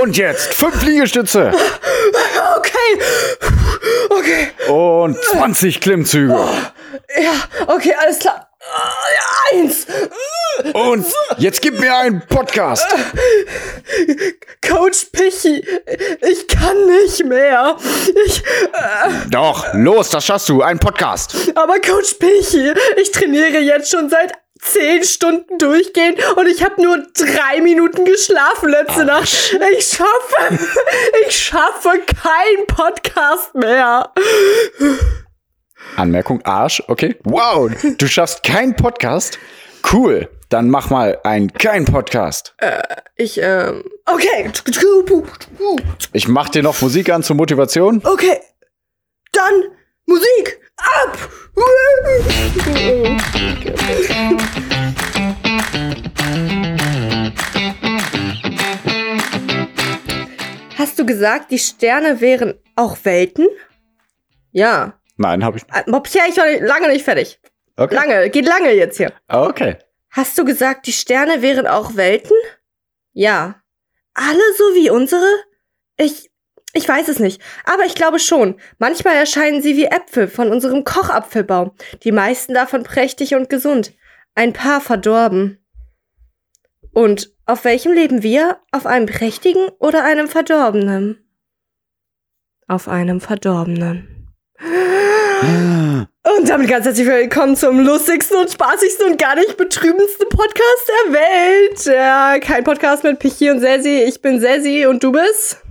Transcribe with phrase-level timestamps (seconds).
[0.00, 1.52] Und jetzt fünf Liegestütze.
[2.56, 3.00] Okay.
[4.10, 4.48] Okay.
[4.70, 6.32] Und 20 Klimmzüge.
[6.34, 7.32] Ja,
[7.66, 8.48] okay, alles klar.
[9.52, 9.86] Eins.
[10.72, 11.06] Und
[11.38, 12.86] jetzt gib mir einen Podcast.
[14.66, 15.64] Coach Pichi,
[16.20, 17.76] ich kann nicht mehr.
[18.26, 18.42] Ich,
[19.30, 20.62] Doch, los, das schaffst du.
[20.62, 21.34] Ein Podcast.
[21.54, 24.32] aber Coach Pichi, ich trainiere jetzt schon seit
[24.62, 29.56] zehn Stunden durchgehend und ich habe nur drei Minuten geschlafen letzte Nacht.
[29.76, 30.58] Ich schaffe,
[31.26, 34.12] ich schaffe keinen Podcast mehr.
[35.96, 37.16] Anmerkung Arsch, okay.
[37.24, 39.38] Wow, du schaffst keinen Podcast?
[39.92, 40.28] Cool.
[40.48, 42.54] Dann mach mal einen kein Podcast.
[43.16, 44.50] Ich, ähm, okay.
[46.12, 48.02] Ich mach dir noch Musik an zur Motivation.
[48.04, 48.38] Okay.
[49.32, 49.64] Dann
[50.12, 51.16] Musik ab.
[60.78, 63.48] Hast du gesagt, die Sterne wären auch Welten?
[64.50, 64.98] Ja.
[65.16, 65.64] Nein, habe ich.
[65.72, 67.40] Äh, Bob, ja, ich war nicht- lange nicht fertig.
[67.76, 67.94] Okay.
[67.94, 69.12] Lange, geht lange jetzt hier.
[69.28, 69.76] Okay.
[70.10, 72.36] Hast du gesagt, die Sterne wären auch Welten?
[73.12, 73.62] Ja.
[74.14, 75.24] Alle so wie unsere?
[75.96, 76.30] Ich,
[76.72, 77.42] ich weiß es nicht.
[77.64, 78.56] Aber ich glaube schon.
[78.78, 81.72] Manchmal erscheinen sie wie Äpfel von unserem Kochabfelbaum.
[82.02, 83.92] Die meisten davon prächtig und gesund.
[84.34, 85.58] Ein paar verdorben.
[86.92, 88.58] Und auf welchem leben wir?
[88.70, 91.18] Auf einem prächtigen oder einem verdorbenen?
[92.68, 94.32] Auf einem verdorbenen.
[96.38, 101.14] Und damit ganz herzlich willkommen zum lustigsten und spaßigsten und gar nicht betrübendsten Podcast der
[101.14, 101.84] Welt.
[101.86, 104.04] Ja, kein Podcast mit Pichi und Sessi.
[104.06, 105.61] Ich bin Sessi und du bist?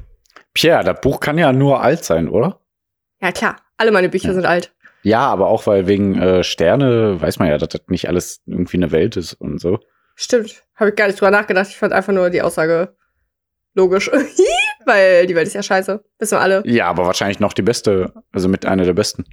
[0.53, 2.59] Pierre, das Buch kann ja nur alt sein, oder?
[3.21, 3.57] Ja, klar.
[3.77, 4.33] Alle meine Bücher Ja.
[4.33, 4.73] sind alt.
[5.03, 8.77] Ja, aber auch weil wegen äh, Sterne weiß man ja, dass das nicht alles irgendwie
[8.77, 9.79] eine Welt ist und so.
[10.15, 10.63] Stimmt.
[10.75, 11.67] Habe ich gar nicht drüber nachgedacht.
[11.69, 12.95] Ich fand einfach nur die Aussage
[13.73, 14.11] logisch.
[14.85, 16.03] Weil die Welt ist ja scheiße.
[16.19, 16.63] Wissen wir alle.
[16.65, 19.25] Ja, aber wahrscheinlich noch die beste, also mit einer der besten.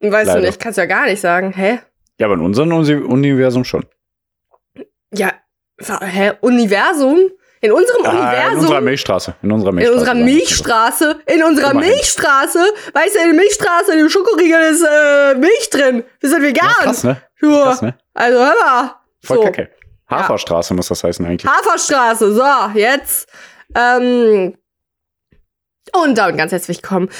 [0.00, 0.40] Weißt Leider.
[0.40, 1.52] du nicht, kannst du ja gar nicht sagen.
[1.52, 1.80] Hä?
[2.18, 3.84] Ja, aber in unserem Uni- Universum schon.
[5.12, 5.32] Ja,
[6.00, 6.32] hä?
[6.40, 7.18] Universum?
[7.62, 8.58] In unserem Ah, in Universum?
[8.60, 9.34] unserer Milchstraße.
[9.42, 9.98] In unserer In Milchstraße.
[9.98, 10.34] unserer sagen wir.
[10.34, 11.90] Milchstraße, in unserer Immerhin.
[11.90, 12.58] Milchstraße,
[12.94, 16.04] weißt du, in der Milchstraße, in dem Schokoriegel ist äh, Milch drin.
[16.20, 16.68] Wir sind vegan.
[16.68, 17.20] Ja, krass, ne?
[17.42, 17.62] Ja.
[17.64, 17.94] Krass, ne?
[18.14, 18.94] Also hör mal.
[19.22, 19.42] Voll so.
[19.44, 19.70] kacke.
[20.08, 21.50] Haferstraße muss das heißen eigentlich.
[21.50, 22.42] Haferstraße, so,
[22.78, 23.28] jetzt.
[23.76, 24.56] Ähm,
[25.92, 27.10] und damit ganz herzlich willkommen.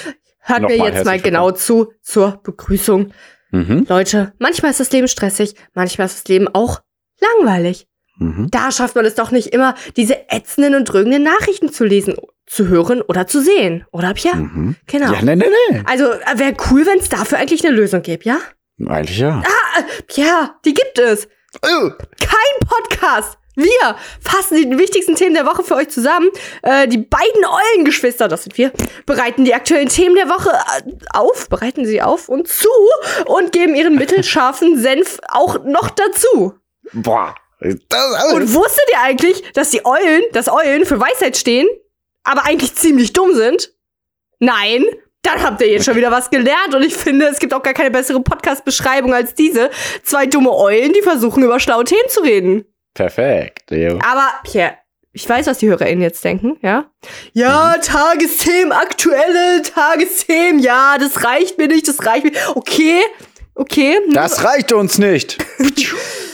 [0.40, 3.12] Hört mir jetzt mal genau zu zur Begrüßung.
[3.50, 3.84] Mhm.
[3.88, 6.80] Leute, manchmal ist das Leben stressig, manchmal ist das Leben auch
[7.20, 7.86] langweilig.
[8.20, 8.48] Mhm.
[8.50, 12.16] Da schafft man es doch nicht immer, diese ätzenden und drögenden Nachrichten zu lesen,
[12.46, 13.86] zu hören oder zu sehen.
[13.90, 14.34] Oder, Pia?
[14.34, 14.76] Mhm.
[14.86, 15.12] Genau.
[15.12, 15.82] Ja, ne, ne, ne.
[15.86, 18.38] Also wäre cool, wenn es dafür eigentlich eine Lösung gäbe, ja?
[18.86, 19.42] Eigentlich ja.
[20.12, 21.28] Ja, die gibt es.
[21.62, 21.90] Oh.
[22.18, 23.38] Kein Podcast.
[23.56, 26.28] Wir fassen die wichtigsten Themen der Woche für euch zusammen.
[26.62, 27.44] Äh, die beiden
[27.74, 28.72] Eulengeschwister, das sind wir,
[29.06, 32.68] bereiten die aktuellen Themen der Woche äh, auf, bereiten sie auf und zu
[33.26, 36.54] und geben ihren mittelscharfen Senf auch noch dazu.
[36.92, 37.34] Boah.
[37.60, 41.68] Und wusstet ihr eigentlich, dass die Eulen, dass Eulen für Weisheit stehen,
[42.24, 43.72] aber eigentlich ziemlich dumm sind?
[44.38, 44.84] Nein?
[45.22, 47.74] Dann habt ihr jetzt schon wieder was gelernt und ich finde, es gibt auch gar
[47.74, 49.70] keine bessere Podcast-Beschreibung als diese.
[50.02, 52.64] Zwei dumme Eulen, die versuchen, über schlaue Themen zu reden.
[52.94, 53.70] Perfekt.
[53.70, 53.98] Leo.
[54.02, 54.78] Aber, Pierre,
[55.12, 56.90] ich weiß, was die HörerInnen jetzt denken, ja?
[57.32, 62.32] Ja, Tagesthemen, aktuelle Tagesthemen, ja, das reicht mir nicht, das reicht mir.
[62.54, 63.02] Okay,
[63.54, 63.98] okay.
[64.12, 65.36] Das reicht uns nicht.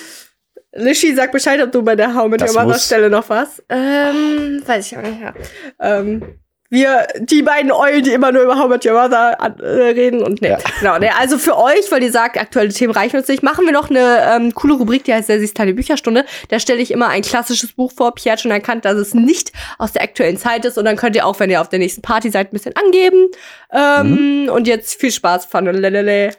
[0.77, 3.63] Lischi, sag Bescheid, ob du bei der How mit Your Stelle noch was.
[3.69, 5.35] Ähm, weiß ich auch nicht, ja.
[5.81, 6.23] Ähm,
[6.69, 10.43] wir, die beiden Eulen, die immer nur über How mit Your Mother äh, reden und
[10.43, 10.49] nee.
[10.49, 10.59] Ja.
[10.81, 13.73] Genau, nee, also für euch, weil ihr sagt, aktuelle Themen reichen uns nicht, machen wir
[13.73, 16.25] noch eine ähm, coole Rubrik, die heißt Sessis kleine Bücherstunde.
[16.49, 18.15] Da stelle ich immer ein klassisches Buch vor.
[18.15, 21.15] Pierre hat schon erkannt, dass es nicht aus der aktuellen Zeit ist und dann könnt
[21.15, 23.29] ihr auch, wenn ihr auf der nächsten Party seid, ein bisschen angeben.
[23.73, 26.33] Ähm, Und jetzt viel Spaß, Fun und lelele.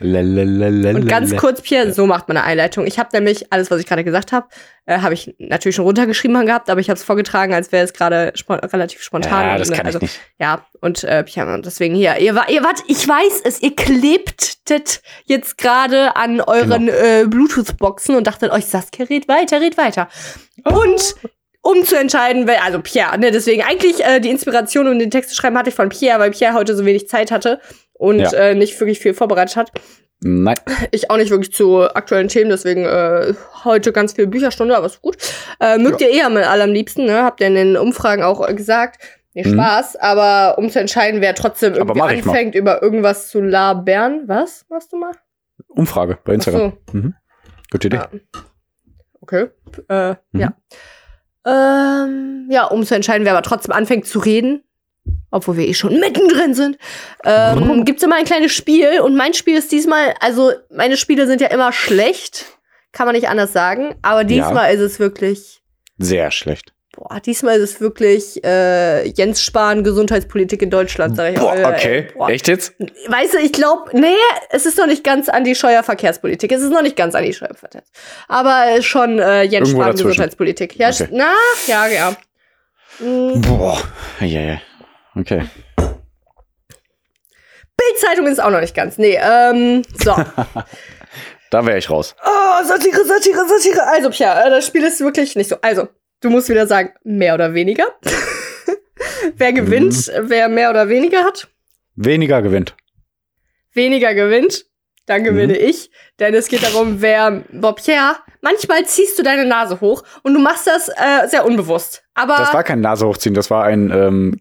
[0.00, 2.86] Und ganz kurz, Pierre, so macht man eine Einleitung.
[2.86, 4.48] Ich habe nämlich alles, was ich gerade gesagt habe,
[4.86, 7.92] äh, habe ich natürlich schon runtergeschrieben gehabt, aber ich habe es vorgetragen, als wäre es
[7.92, 9.46] gerade spon relativ spontan.
[9.46, 10.20] Ja, das kann also, ich nicht.
[10.38, 12.16] Ja, und äh, ja, deswegen hier.
[12.18, 16.92] Ihr, wa- ihr wart, ich weiß es, ihr klebtet jetzt gerade an euren Genau.
[16.92, 20.08] äh, Bluetooth-Boxen und dachtet euch, Saskia, red weiter, red weiter.
[20.64, 21.14] Und
[21.62, 25.30] um zu entscheiden, wer, also Pierre, ne, deswegen eigentlich äh, die Inspiration, um den Text
[25.30, 27.60] zu schreiben, hatte ich von Pierre, weil Pierre heute so wenig Zeit hatte
[27.94, 28.32] und Ja.
[28.32, 29.72] äh, nicht wirklich viel vorbereitet hat.
[30.22, 30.56] Nein.
[30.90, 33.32] Ich auch nicht wirklich zu aktuellen Themen, deswegen äh,
[33.64, 35.16] heute ganz viel Bücherstunde, aber ist gut.
[35.60, 37.22] Äh, mögt ihr eher am allerliebsten, ne?
[37.24, 39.02] Habt ihr in den Umfragen auch äh, gesagt.
[39.32, 39.54] Nee, Mhm.
[39.54, 42.32] Spaß, aber um zu entscheiden, wer trotzdem irgendwie ich mal.
[42.32, 44.24] anfängt, über irgendwas zu labern.
[44.26, 45.12] Was machst du mal?
[45.68, 46.72] Umfrage bei Ach Instagram.
[46.92, 47.14] Mhm.
[47.70, 47.96] Gute Idee.
[47.96, 48.08] Ja.
[49.20, 49.46] Okay.
[49.88, 50.40] Äh, Mhm.
[50.40, 50.52] Ja.
[51.46, 54.62] Ähm, ja, um zu entscheiden, wer aber trotzdem anfängt zu reden,
[55.30, 56.76] obwohl wir eh schon mittendrin sind,
[57.24, 59.00] ähm, gibt's immer ein kleines Spiel.
[59.00, 62.46] Und mein Spiel ist diesmal, also meine Spiele sind ja immer schlecht,
[62.92, 63.94] kann man nicht anders sagen.
[64.02, 64.74] Aber diesmal ja.
[64.74, 65.62] ist es wirklich
[65.98, 66.72] sehr schlecht.
[66.92, 71.74] Boah, diesmal ist es wirklich äh, Jens Spahn Gesundheitspolitik in Deutschland, sag ich Boah, mal.
[71.74, 72.08] okay.
[72.14, 72.28] Boah.
[72.28, 72.74] Echt jetzt?
[73.06, 74.16] Weißt du, ich glaube, nee,
[74.50, 76.50] es ist noch nicht ganz an die Steuerverkehrspolitik.
[76.50, 77.92] Es ist noch nicht ganz an die Steuerverkehrspolitik.
[78.26, 80.08] Aber schon äh, Jens Irgendwo Spahn dazwischen.
[80.08, 80.76] Gesundheitspolitik.
[80.76, 81.08] Ja, okay.
[81.12, 81.32] na,
[81.68, 82.16] ja, ja.
[82.98, 83.40] Mhm.
[83.40, 83.78] Boah,
[84.20, 84.46] ja, yeah, ja.
[84.48, 84.60] Yeah.
[85.14, 85.44] Okay.
[87.76, 88.98] Bildzeitung ist auch noch nicht ganz.
[88.98, 90.14] Nee, ähm, so.
[91.50, 92.14] da wäre ich raus.
[92.24, 93.86] Oh, Satire, Satire, Satire.
[93.86, 95.56] Also, Pia, äh, das Spiel ist wirklich nicht so.
[95.62, 95.88] Also,
[96.20, 97.84] du musst wieder sagen, mehr oder weniger.
[99.36, 100.30] wer gewinnt, mhm.
[100.30, 101.48] wer mehr oder weniger hat?
[101.96, 102.76] Weniger gewinnt.
[103.72, 104.66] Weniger gewinnt.
[105.06, 105.68] Dann gewinne mhm.
[105.68, 105.90] ich.
[106.18, 107.42] Denn es geht darum, wer.
[107.52, 112.04] Bob, Pierre, manchmal ziehst du deine Nase hoch und du machst das äh, sehr unbewusst.
[112.14, 112.36] Aber.
[112.36, 114.40] Das war kein Nase hochziehen, das war ein ähm,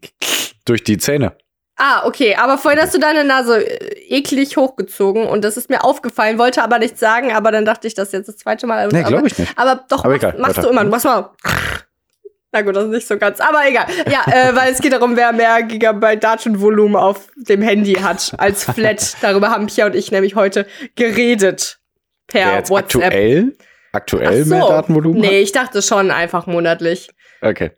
[0.66, 1.36] durch die Zähne.
[1.82, 2.36] Ah, okay.
[2.36, 6.62] Aber vorhin hast du deine Nase äh, eklig hochgezogen und das ist mir aufgefallen, wollte
[6.62, 8.90] aber nichts sagen, aber dann dachte ich das jetzt das zweite Mal.
[8.90, 9.54] Nee, glaube ich nicht.
[9.56, 10.84] Aber doch, aber egal, machst, machst du immer.
[10.84, 11.32] Du machst mal.
[12.52, 13.86] Na gut, das ist nicht so ganz, aber egal.
[14.12, 18.66] Ja, äh, weil es geht darum, wer mehr Gigabyte Datenvolumen auf dem Handy hat als
[18.66, 19.16] Flat.
[19.22, 20.66] Darüber haben Pia und ich nämlich heute
[20.96, 21.80] geredet.
[22.28, 23.04] Per wer jetzt WhatsApp.
[23.06, 23.58] Aktuell?
[23.94, 24.56] Aktuell so.
[24.56, 25.22] mehr Datenvolumen?
[25.22, 27.10] Nee, ich dachte schon einfach monatlich.
[27.42, 27.72] Okay.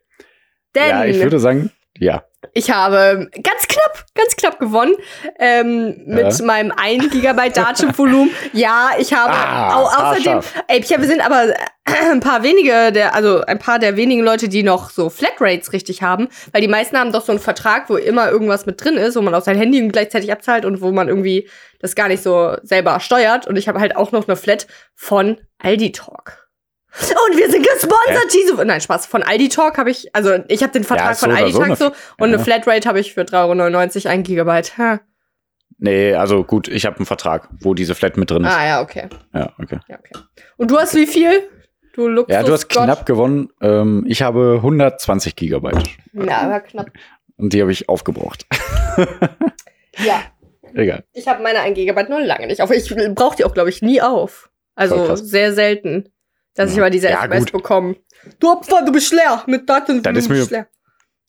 [0.74, 2.24] Denn ja, ich würde sagen, ja.
[2.54, 4.96] Ich habe ganz knapp, ganz knapp gewonnen
[5.38, 6.46] ähm, mit ja.
[6.46, 8.32] meinem 1 Gigabyte Datenvolumen.
[8.54, 11.54] ja, ich habe ah, au außerdem, ey, wir sind aber
[11.86, 16.02] ein paar wenige der, also ein paar der wenigen Leute, die noch so Flatrates richtig
[16.02, 19.16] haben, weil die meisten haben doch so einen Vertrag, wo immer irgendwas mit drin ist,
[19.16, 21.48] wo man auch sein Handy gleichzeitig abzahlt und wo man irgendwie
[21.80, 23.48] das gar nicht so selber steuert.
[23.48, 26.51] Und ich habe halt auch noch eine Flat von Aldi Talk.
[26.94, 28.66] Und wir sind gesponsert, diese.
[28.66, 29.06] Nein, Spaß.
[29.06, 31.78] Von Aldi Talk habe ich, also ich habe den Vertrag ja, so von Aldi Talk
[31.78, 32.26] so, und ja.
[32.26, 34.78] eine Flatrate habe ich für 3,99 Euro, ein Gigabyte.
[34.78, 35.00] Ha.
[35.78, 38.52] Nee, also gut, ich habe einen Vertrag, wo diese Flat mit drin ist.
[38.52, 39.08] Ah, ja, okay.
[39.34, 39.80] Ja, okay.
[39.88, 40.24] Ja, okay.
[40.58, 41.50] Und du hast wie viel?
[41.94, 42.84] Du Luxus Ja, du hast Gott.
[42.84, 43.50] knapp gewonnen.
[43.62, 45.90] Ähm, ich habe 120 Gigabyte.
[46.14, 46.92] Ja, aber knapp.
[47.38, 48.46] Und die habe ich aufgebraucht.
[49.98, 50.22] ja.
[50.74, 51.04] Egal.
[51.14, 52.72] Ich habe meine 1 Gigabyte noch lange nicht auf.
[52.72, 54.50] Ich brauche die auch, glaube ich, nie auf.
[54.76, 56.10] Also sehr selten
[56.56, 56.76] dass ja.
[56.76, 57.54] ich mal diese ja, SMS gut.
[57.54, 57.96] bekomme.
[58.40, 60.04] Du Opfer, du bist leer mit Daten.
[60.04, 60.68] Das ist, mir, leer.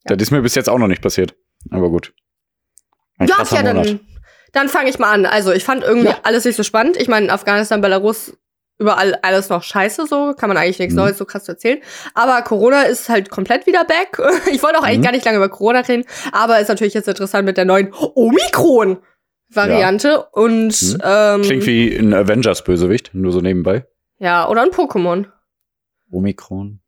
[0.04, 1.34] das ist mir bis jetzt auch noch nicht passiert.
[1.70, 2.12] Aber gut.
[3.18, 4.00] Ein ja, ja, dann,
[4.52, 5.24] dann fange ich mal an.
[5.26, 6.18] Also, ich fand irgendwie ja.
[6.22, 6.96] alles nicht so spannend.
[6.96, 8.36] Ich meine, Afghanistan, Belarus,
[8.78, 11.00] überall alles noch scheiße, so kann man eigentlich nichts mhm.
[11.00, 11.78] Neues so krass erzählen.
[12.14, 14.18] Aber Corona ist halt komplett wieder back.
[14.52, 15.04] Ich wollte auch eigentlich mhm.
[15.04, 20.08] gar nicht lange über Corona reden, aber ist natürlich jetzt interessant mit der neuen Omikron-Variante.
[20.08, 20.28] Ja.
[20.32, 20.98] Und mhm.
[21.02, 23.86] ähm, klingt wie ein Avengers-Bösewicht, nur so nebenbei.
[24.22, 25.26] Ja, oder ein Pokémon.
[26.12, 26.78] Omikron.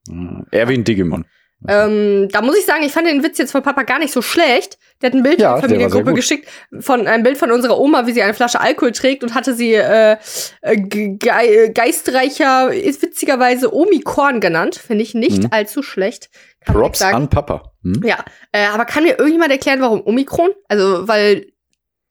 [0.53, 1.25] Eher wie ein Digimon.
[1.67, 4.23] Ähm, da muss ich sagen, ich fand den Witz jetzt von Papa gar nicht so
[4.23, 4.79] schlecht.
[5.01, 6.47] Der hat ein Bild ja, in die Familiengruppe geschickt
[6.79, 9.73] von einem Bild von unserer Oma, wie sie eine Flasche Alkohol trägt und hatte sie
[9.73, 10.17] äh,
[10.61, 14.77] äh ge geistreicher, witzigerweise Omikorn genannt.
[14.77, 15.49] Finde ich nicht mhm.
[15.51, 16.31] allzu schlecht.
[16.61, 17.73] Kann Props an Papa.
[17.83, 18.01] Hm?
[18.05, 20.51] Ja, äh, aber kann mir irgendjemand erklären, warum Omikron?
[20.69, 21.47] Also, weil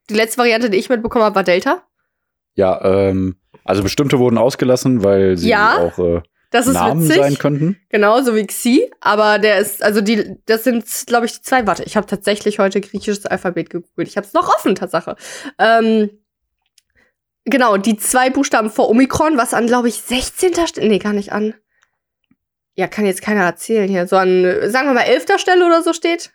[0.10, 1.84] die letzte Variante, die ich mitbekommen habe, war Delta.
[2.56, 6.22] Ja, ähm, also bestimmte wurden ausgelassen, weil sie ja, auch äh,
[6.54, 7.18] das ist Namen witzig.
[7.18, 7.78] sein könnten.
[7.90, 8.92] Genau, so wie Xi.
[9.02, 11.66] Aber der ist, also die, das sind, glaube ich, die zwei.
[11.66, 14.08] Warte, ich habe tatsächlich heute griechisches Alphabet gegoogelt.
[14.08, 15.16] Ich habe es noch offen, Tatsache.
[15.58, 16.12] Ähm,
[17.46, 20.54] genau, die zwei Buchstaben vor Omikron, was an, glaube ich, 16.
[20.68, 21.56] Stelle, nee, gar nicht an.
[22.76, 24.06] Ja, kann jetzt keiner erzählen hier.
[24.06, 25.26] So an, sagen wir mal, 11.
[25.38, 26.34] Stelle oder so steht.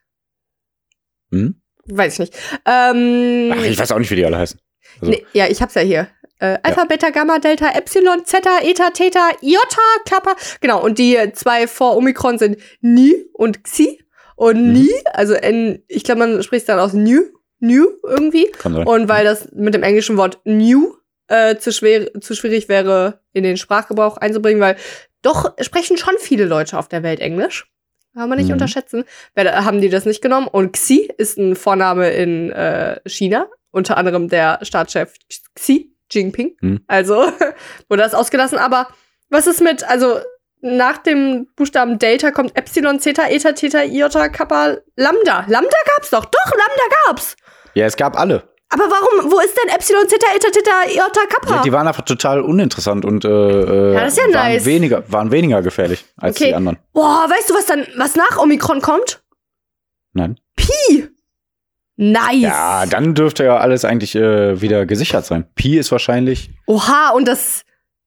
[1.30, 1.62] Hm?
[1.84, 2.34] Weiß ich nicht.
[2.64, 4.60] Ähm, Ach, ich weiß auch nicht, wie die alle heißen.
[5.00, 5.12] Also.
[5.12, 6.08] Nee, ja, ich hab's ja hier.
[6.38, 6.86] Äh, Alpha, ja.
[6.86, 10.36] Beta, Gamma, Delta, Epsilon, Zeta, Eta, Theta, Iota, Kappa.
[10.60, 14.00] Genau, und die zwei vor Omikron sind Ni und Xi.
[14.36, 14.72] Und mhm.
[14.72, 17.22] Ni, also N, ich glaube, man spricht dann aus New,
[17.58, 18.50] New irgendwie.
[18.64, 20.94] Und weil das mit dem englischen Wort New
[21.26, 24.76] äh, zu, schwer, zu schwierig wäre, in den Sprachgebrauch einzubringen, weil
[25.22, 27.68] doch sprechen schon viele Leute auf der Welt Englisch.
[28.14, 28.54] Kann man nicht mhm.
[28.54, 29.04] unterschätzen.
[29.36, 30.48] Haben die das nicht genommen?
[30.48, 35.14] Und Xi ist ein Vorname in äh, China, unter anderem der Staatschef
[35.54, 36.56] Xi Jinping.
[36.60, 36.80] Hm.
[36.86, 37.32] Also
[37.88, 38.58] wurde das ausgelassen.
[38.58, 38.88] Aber
[39.30, 40.18] was ist mit, also
[40.60, 45.44] nach dem Buchstaben Delta kommt Epsilon, Zeta, Eta, Theta, Iota, Kappa, Lambda.
[45.46, 46.24] Lambda gab's doch.
[46.24, 47.36] Doch, Lambda gab's.
[47.74, 48.48] Ja, es gab alle.
[48.70, 51.56] Aber warum, wo ist denn Epsilon, Zeta, Eta, Theta, Iota, Kappa?
[51.56, 54.64] Ja, die waren einfach total uninteressant und äh, äh ja, das ist ja waren, nice.
[54.66, 56.48] weniger, waren weniger gefährlich als okay.
[56.48, 56.78] die anderen.
[56.92, 59.22] Boah, weißt du, was dann, was nach Omikron kommt?
[60.12, 60.38] Nein.
[60.56, 61.08] Pi.
[62.00, 62.42] Nice.
[62.42, 65.46] Ja, dann dürfte ja alles eigentlich äh, wieder gesichert sein.
[65.56, 66.50] Pi ist wahrscheinlich.
[66.66, 67.62] Oha, und das.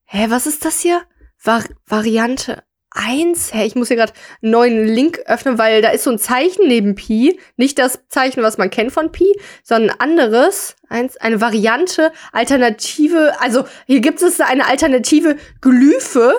[0.05, 1.01] Hä, was ist das hier?
[1.43, 2.63] Var Variante.
[2.91, 6.19] 1, hey, ich muss hier gerade einen neuen Link öffnen, weil da ist so ein
[6.19, 7.37] Zeichen neben Pi.
[7.57, 9.25] Nicht das Zeichen, was man kennt von Pi,
[9.61, 10.77] sondern ein anderes.
[10.87, 13.33] Eins, eine Variante, Alternative.
[13.41, 16.33] Also hier gibt es eine alternative Glyphe.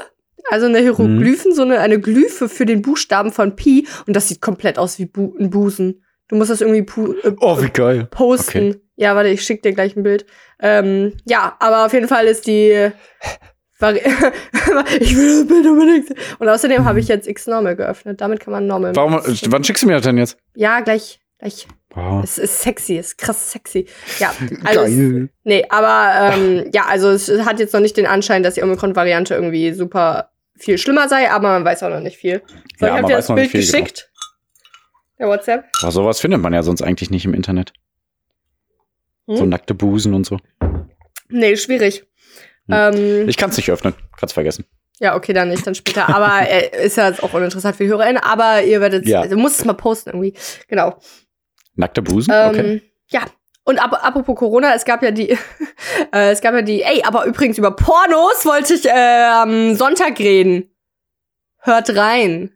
[0.51, 3.87] Also eine Hieroglyphen, so eine, eine Glyphe für den Buchstaben von Pi.
[4.07, 6.03] Und das sieht komplett aus wie Bu ein Busen.
[6.33, 6.79] Du musst das irgendwie
[7.25, 8.09] äh, Oh, wie geil.
[8.11, 8.71] posten.
[8.71, 8.81] Okay.
[8.97, 10.25] Ja, warte, ich schick dir gleich ein Bild.
[10.61, 12.91] Ähm, ja, aber auf jeden Fall ist die.
[13.83, 16.09] Ich will das Bild unbedingt.
[16.39, 18.21] Und außerdem habe ich jetzt X-Normal geöffnet.
[18.21, 18.97] Damit kann man Normal.
[18.97, 20.39] Warum, wann schickst du mir das denn jetzt?
[20.55, 21.21] Ja, gleich.
[21.39, 21.67] gleich.
[21.91, 22.23] Wow.
[22.25, 23.87] Es ist sexy, es ist krass sexy.
[24.19, 24.33] Ja,
[24.65, 24.81] also.
[24.83, 25.29] Es, Geil.
[25.45, 29.35] nee, aber ähm, ja, also es hat jetzt noch nicht den Anschein, dass die Omikron-Variante
[29.35, 32.41] irgendwie super viel schlimmer sei, aber man weiß auch noch nicht viel.
[32.79, 33.85] So, Ja, ich habe dir das Bild nicht viel, genau.
[35.23, 35.67] Der WhatsApp.
[35.81, 37.73] Aber sowas findet man ja sonst eigentlich nicht im Internet.
[39.29, 39.37] Hm?
[39.37, 40.37] So nackte Busen und so.
[41.29, 42.05] Nee, schwierig.
[42.69, 43.95] Ähm, Ich kann es nicht öffnen.
[44.19, 44.65] Kannst vergessen.
[44.99, 46.09] Ja, okay, dann nicht, dann später.
[46.09, 48.21] Aber äh, ist ja jetzt auch uninteressant für die HörerInnen.
[48.21, 49.21] Aber ihr werdet, Ja.
[49.21, 50.35] also muss es mal posten irgendwie.
[50.67, 50.99] Genau.
[51.77, 52.35] Nackte Busen?
[52.35, 52.83] Ähm, Okay.
[53.11, 53.21] Ja.
[53.63, 55.31] Und ap apropos Corona, es gab ja die,
[56.13, 60.19] äh, es gab ja die, ey, aber übrigens über Pornos wollte ich äh, am Sonntag
[60.19, 60.75] reden.
[61.59, 62.51] Hört rein.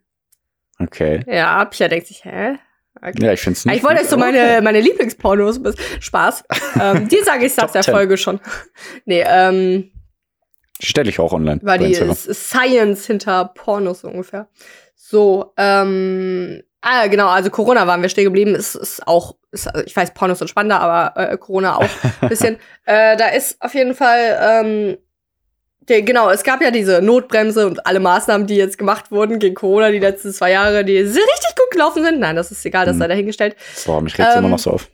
[0.78, 1.25] Okay.
[1.26, 2.59] Ja, Pia denkt sich, hä?
[3.00, 3.25] Okay.
[3.25, 3.76] Ja, ich finde es nicht.
[3.76, 5.61] ich wollte euch so meine, meine Lieblingspornos,
[6.00, 6.45] Spaß.
[6.80, 7.92] ähm, die sage ich nach der 10.
[7.95, 8.40] Folge schon.
[9.04, 9.90] nee, ähm,
[10.80, 11.61] Die stelle ich auch online.
[11.62, 14.49] war die Science hinter Pornos ungefähr.
[14.95, 18.54] So, ähm, ah, genau, also Corona waren wir stehen geblieben.
[18.54, 21.88] Ist, ist auch, ist, ich weiß, Pornos sind spannender, aber äh, Corona auch
[22.23, 22.56] ein bisschen.
[22.87, 24.99] äh, da ist auf jeden Fall, ähm,
[25.88, 29.55] der, genau, es gab ja diese Notbremse und alle Maßnahmen, die jetzt gemacht wurden gegen
[29.55, 32.19] Corona die letzten zwei Jahre, die sehr richtig gut gelaufen sind.
[32.21, 33.00] Nein, das ist egal, das Mhm.
[33.00, 33.57] sei dahingestellt.
[33.87, 34.88] Boah, mich regt immer ähm, noch so auf.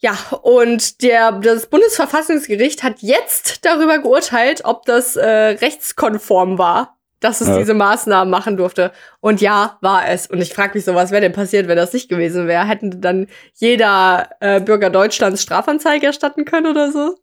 [0.00, 7.40] Ja, und der, das Bundesverfassungsgericht hat jetzt darüber geurteilt, ob das äh, rechtskonform war, dass
[7.40, 7.58] es Ja.
[7.58, 8.92] diese Maßnahmen machen durfte.
[9.20, 10.28] Und ja, war es.
[10.28, 12.64] Und ich frage mich so, was wäre denn passiert, wenn das nicht gewesen wäre?
[12.68, 17.16] Hätten dann jeder äh, Bürger Deutschlands Strafanzeige erstatten können oder so?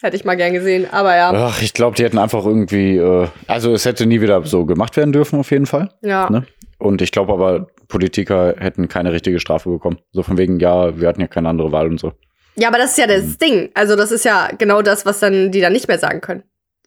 [0.00, 0.86] Hätte ich mal gern gesehen.
[0.92, 4.44] Aber ja, Ach, ich glaube, die hätten einfach irgendwie, äh, also es hätte nie wieder
[4.44, 5.90] so gemacht werden dürfen, auf jeden Fall.
[6.02, 6.28] ja.
[6.30, 6.44] Ne?
[6.78, 9.98] Und ich glaube aber, Politiker hätten keine richtige Strafe bekommen.
[10.12, 12.12] So von wegen, ja, wir hatten ja keine andere Wahl und so.
[12.56, 13.70] Ja, aber das ist ja das Ding.
[13.74, 16.42] Also das ist ja genau das, was dann die dann nicht mehr sagen können.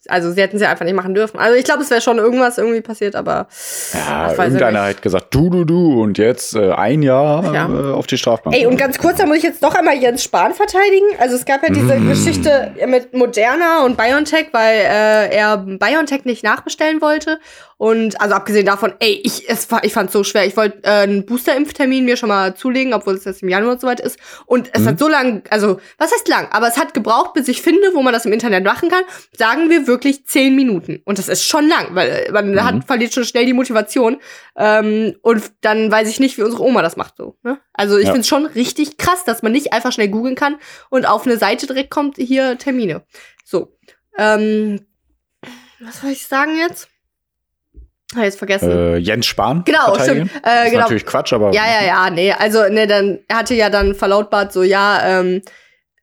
[0.10, 1.40] Also sie hätten es ja einfach nicht machen dürfen.
[1.40, 3.48] Also ich glaube, es wäre schon irgendwas irgendwie passiert, aber
[3.94, 7.68] Ja, irgendeiner hat gesagt, du, du, du, und jetzt äh, ein Jahr Ja.
[7.70, 8.56] äh, auf die Strafbank.
[8.56, 11.06] Ey, und ganz kurz, da muss ich jetzt doch einmal Jens Spahn verteidigen.
[11.20, 12.08] Also es gab ja diese Mm.
[12.10, 17.40] Geschichte mit Moderna und BioNTech, weil äh, er BioNTech nicht nachbestellen wollte.
[17.80, 20.46] Und also abgesehen davon, ey, ich, es war, ich fand's so schwer.
[20.48, 23.82] Ich wollte äh, einen Boosterimpftermin mir schon mal zulegen, obwohl es jetzt im Januar und
[23.82, 24.18] so weit ist.
[24.48, 24.88] Und es Mhm.
[24.88, 26.48] hat so lang, also was heißt lang?
[26.52, 29.04] Aber es hat gebraucht, bis ich finde, wo man das im Internet machen kann.
[29.38, 31.04] Sagen wir wirklich zehn Minuten.
[31.06, 32.64] Und das ist schon lang, weil äh, man Mhm.
[32.64, 34.18] hat verliert schon schnell die Motivation.
[34.58, 37.38] Ähm, und dann weiß ich nicht, wie unsere Oma das macht so.
[37.44, 37.60] Ne?
[37.74, 38.14] Also ich Ja.
[38.14, 40.58] find's schon richtig krass, dass man nicht einfach schnell googeln kann
[40.90, 43.04] und auf eine Seite direkt kommt, hier Termine.
[43.46, 43.78] So.
[44.18, 44.80] Ähm,
[45.80, 46.88] was soll ich sagen jetzt?
[48.18, 48.70] Hab jetzt vergessen.
[48.72, 49.64] äh, Jens Spahn.
[49.66, 50.32] Genau, stimmt.
[50.46, 50.82] Äh, ist genau.
[50.84, 52.32] natürlich Quatsch, aber Ja, ja, ja, nee.
[52.34, 55.42] Also, ne, dann, er hatte ja dann verlautbart so, ja, ähm,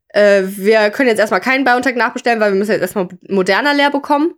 [0.08, 3.90] äh, wir können jetzt erstmal keinen BioNTech nachbestellen, weil wir müssen jetzt erstmal moderner leer
[3.90, 4.34] bekommen.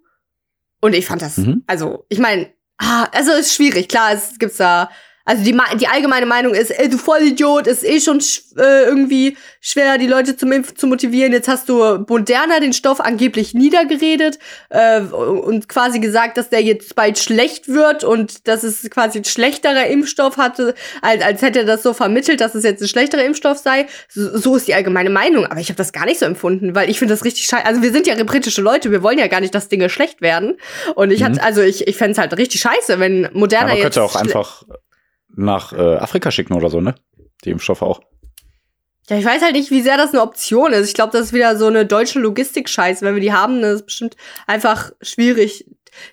[0.80, 1.62] Und ich fand das, Mhm.
[1.66, 4.90] also, ich meine, ah, also ist schwierig, klar, es gibt's da.
[5.26, 9.36] Also die, die allgemeine Meinung ist, ey, du Vollidiot, ist eh schon sch äh, irgendwie
[9.60, 11.32] schwer, die Leute zum Impfen zu motivieren.
[11.32, 14.38] Jetzt hast du Moderna den Stoff angeblich niedergeredet
[14.70, 19.24] äh, und quasi gesagt, dass der jetzt bald schlecht wird und dass es quasi ein
[19.24, 23.24] schlechterer Impfstoff hatte, als, als hätte er das so vermittelt, dass es jetzt ein schlechterer
[23.24, 23.86] Impfstoff sei.
[24.08, 25.44] So, so ist die allgemeine Meinung.
[25.46, 27.66] Aber ich habe das gar nicht so empfunden, weil ich finde das richtig scheiße.
[27.66, 30.56] Also wir sind ja britische Leute, wir wollen ja gar nicht, dass Dinge schlecht werden.
[30.94, 33.76] Und ich hatte, also ich, ich fände es halt richtig scheiße, wenn Ja, Moderna man
[33.76, 34.62] jetzt könnte auch einfach
[35.34, 36.94] nach äh, Afrika schicken oder so, ne?
[37.44, 38.00] Die Impfstoffe auch.
[39.08, 40.88] Ja, ich weiß halt nicht, wie sehr das eine Option ist.
[40.88, 43.04] Ich glaube, das ist wieder so eine deutsche Logistik-Scheiße.
[43.04, 44.16] Wenn wir die haben, dann ist es bestimmt
[44.48, 45.64] einfach schwierig,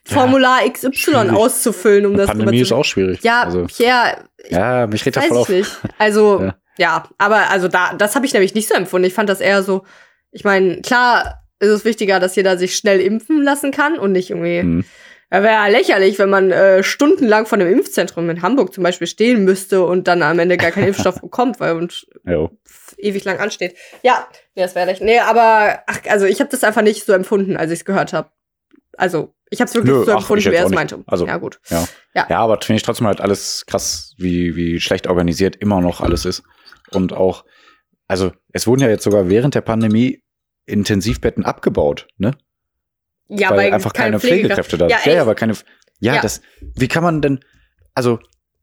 [0.08, 1.32] Ja, Formular XY schwierig.
[1.32, 3.24] auszufüllen, um das Pandemie ist zu- auch schwierig.
[3.24, 5.50] Ja, also, Pierre, ich ja mich das weiß voll auf.
[5.50, 5.72] nicht.
[5.98, 6.56] Also, ja.
[6.78, 7.04] Ja.
[7.18, 9.08] aber also da, das habe ich nämlich nicht so empfunden.
[9.08, 9.84] Ich fand das eher so,
[10.32, 14.30] ich meine, klar ist es wichtiger, dass jeder sich schnell impfen lassen kann und nicht
[14.30, 14.60] irgendwie.
[14.60, 14.86] Hm.
[15.42, 19.44] Wäre ja lächerlich, wenn man äh, stundenlang von einem Impfzentrum in Hamburg zum Beispiel stehen
[19.44, 22.52] müsste und dann am Ende gar keinen Impfstoff bekommt, weil und Jo.
[22.98, 23.76] ewig lang ansteht.
[24.04, 25.16] Ja, nee, das wäre lächerlich.
[25.16, 28.14] Nee, aber ach, also ich habe das einfach nicht so empfunden, als ich es gehört
[28.14, 28.30] habe.
[28.96, 31.04] Also, ich habe es wirklich Nö, so empfunden, wie er es meinte.
[31.08, 31.60] Also, ja, gut.
[31.70, 31.88] Ja.
[32.14, 32.28] Ja.
[32.30, 36.26] ja, aber finde ich trotzdem halt alles krass, wie, wie schlecht organisiert immer noch alles
[36.26, 36.44] ist.
[36.92, 37.44] Und auch,
[38.08, 40.22] also es wurden ja jetzt sogar während der Pandemie
[40.68, 42.36] Intensivbetten abgebaut, ne?
[43.40, 45.06] Ja, weil weil einfach keine Pflegekräfte- Pflegekräfte da Ja, sind.
[45.12, 45.54] Ja, ja, weil keine.
[46.00, 46.22] Ja, Ja.
[46.22, 46.42] das,
[46.76, 47.40] wie kann man denn,
[47.96, 48.20] also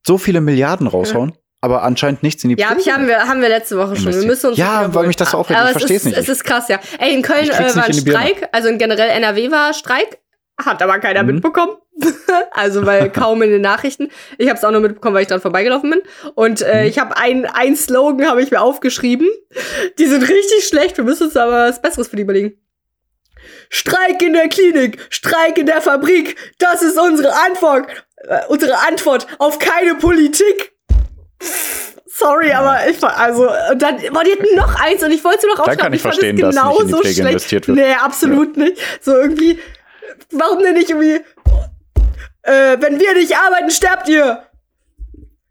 [0.07, 3.41] so viele Milliarden raushauen, aber anscheinend nichts in die Ja, hab ich, haben, wir, haben
[3.43, 4.13] wir letzte Woche schon.
[4.15, 5.59] Wir müssen uns Ja, weil mich das so aufregt.
[5.61, 6.19] Aber Ich es versteh's ist, nicht.
[6.19, 6.81] Es ist krass, ja.
[6.99, 7.93] Ey, in Köln äh, war ein.
[7.95, 10.19] Streik, also in generell NRW war Streik,
[10.63, 11.35] hat aber keiner Mhm.
[11.35, 11.73] mitbekommen.
[12.53, 14.09] also weil kaum in den Nachrichten.
[14.39, 16.01] Ich habe es auch nur mitbekommen, weil ich dran vorbeigelaufen bin.
[16.35, 16.89] Und äh, Mhm.
[16.89, 19.29] ich habe ein, ein Slogan habe ich mir aufgeschrieben.
[19.99, 20.97] Die sind richtig schlecht.
[20.97, 22.55] Wir müssen uns aber was Besseres für die überlegen.
[23.71, 26.37] Streik in der Klinik, Streik in der Fabrik.
[26.59, 30.73] Das ist unsere Antwort, äh, unsere Antwort auf keine Politik.
[32.07, 35.47] Sorry, aber ich war, also, und dann, boah, die hatten noch eins und ich wollte
[35.47, 35.95] noch Dann kann aufschreiben.
[35.95, 37.29] ich fand verstehen, es dass nicht in die genauso Pflege schlecht.
[37.31, 37.79] investiert wird.
[37.79, 38.77] Nee, absolut nicht.
[39.01, 39.59] So irgendwie,
[40.33, 41.21] warum denn nicht irgendwie,
[42.43, 44.43] äh, wenn wir nicht arbeiten, sterbt ihr.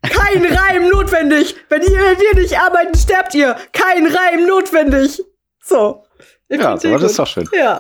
[0.04, 1.56] Kein Reim notwendig.
[1.70, 3.56] Wenn, ihr, wenn wir nicht arbeiten, sterbt ihr.
[3.74, 5.24] Kein Reim notwendig.
[5.64, 6.04] So.
[6.50, 7.48] Ich Ja, das ist doch schön.
[7.58, 7.78] Ja.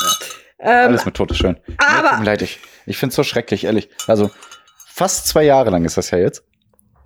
[0.59, 1.57] Ähm, Alles mit Tod ist schön.
[1.77, 3.89] aber- Nee, leid, ich, ich finde es so schrecklich, ehrlich.
[4.07, 4.29] Also
[4.87, 6.43] fast zwei Jahre lang ist das ja jetzt.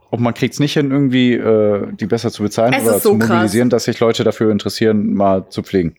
[0.10, 3.12] Und man kriegt es nicht hin, irgendwie äh, die besser zu bezahlen Es oder so
[3.13, 3.29] zu krass.
[3.29, 5.96] mobilisieren, dass sich Leute dafür interessieren, mal zu pflegen.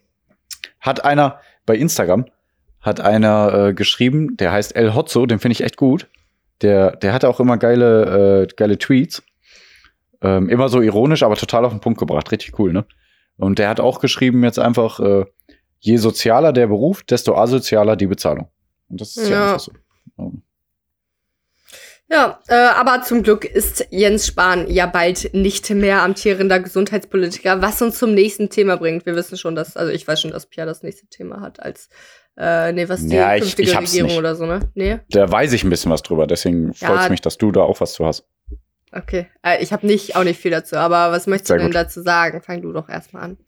[0.80, 2.26] Hat einer bei Instagram,
[2.80, 6.08] hat einer äh, geschrieben, der heißt El Hotzo, den finde ich echt gut.
[6.62, 9.22] Der, der hat auch immer geile, äh, geile Tweets.
[10.22, 12.30] Ähm, immer so ironisch, aber total auf den Punkt gebracht.
[12.30, 12.84] Richtig cool, ne?
[13.36, 15.24] Und der hat auch geschrieben jetzt einfach, äh,
[15.84, 18.48] je sozialer der Beruf, desto asozialer die Bezahlung.
[18.88, 19.46] Und das ist ja, Ja.
[19.52, 19.72] einfach so.
[20.18, 20.42] Ähm,
[22.10, 27.80] Ja, äh, aber zum Glück ist Jens Spahn ja bald nicht mehr amtierender Gesundheitspolitiker, was
[27.82, 29.06] uns zum nächsten Thema bringt.
[29.06, 31.88] Wir wissen schon, dass, also ich weiß schon, dass Pia das nächste Thema hat als,
[32.36, 34.18] äh, nee, was die Ja, ich- künftige ich hab's Regierung nicht.
[34.18, 34.60] oder so, ne?
[34.74, 34.98] Nee?
[35.10, 36.88] Da weiß ich ein bisschen was drüber, deswegen Ja.
[36.88, 38.24] freut es mich, dass du da auch was zu hast.
[38.92, 39.26] Okay.
[39.42, 41.76] Äh, ich habe nicht, auch nicht viel dazu, aber was möchtest Sehr du denn gut.
[41.76, 42.42] dazu sagen?
[42.42, 43.38] Fang du doch erstmal an.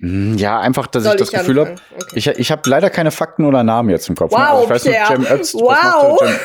[0.00, 1.74] Hm, Ja, einfach, dass Soll ich das Gefühl habe?
[1.94, 2.06] Okay.
[2.14, 4.32] ich, ich habe leider keine Fakten oder Namen jetzt im Kopf.
[4.32, 4.38] ne?
[4.38, 5.06] Wow, Also ich weiß.
[5.08, 5.70] Cem Ötz, was Wow.
[5.72, 6.36] macht der Cem?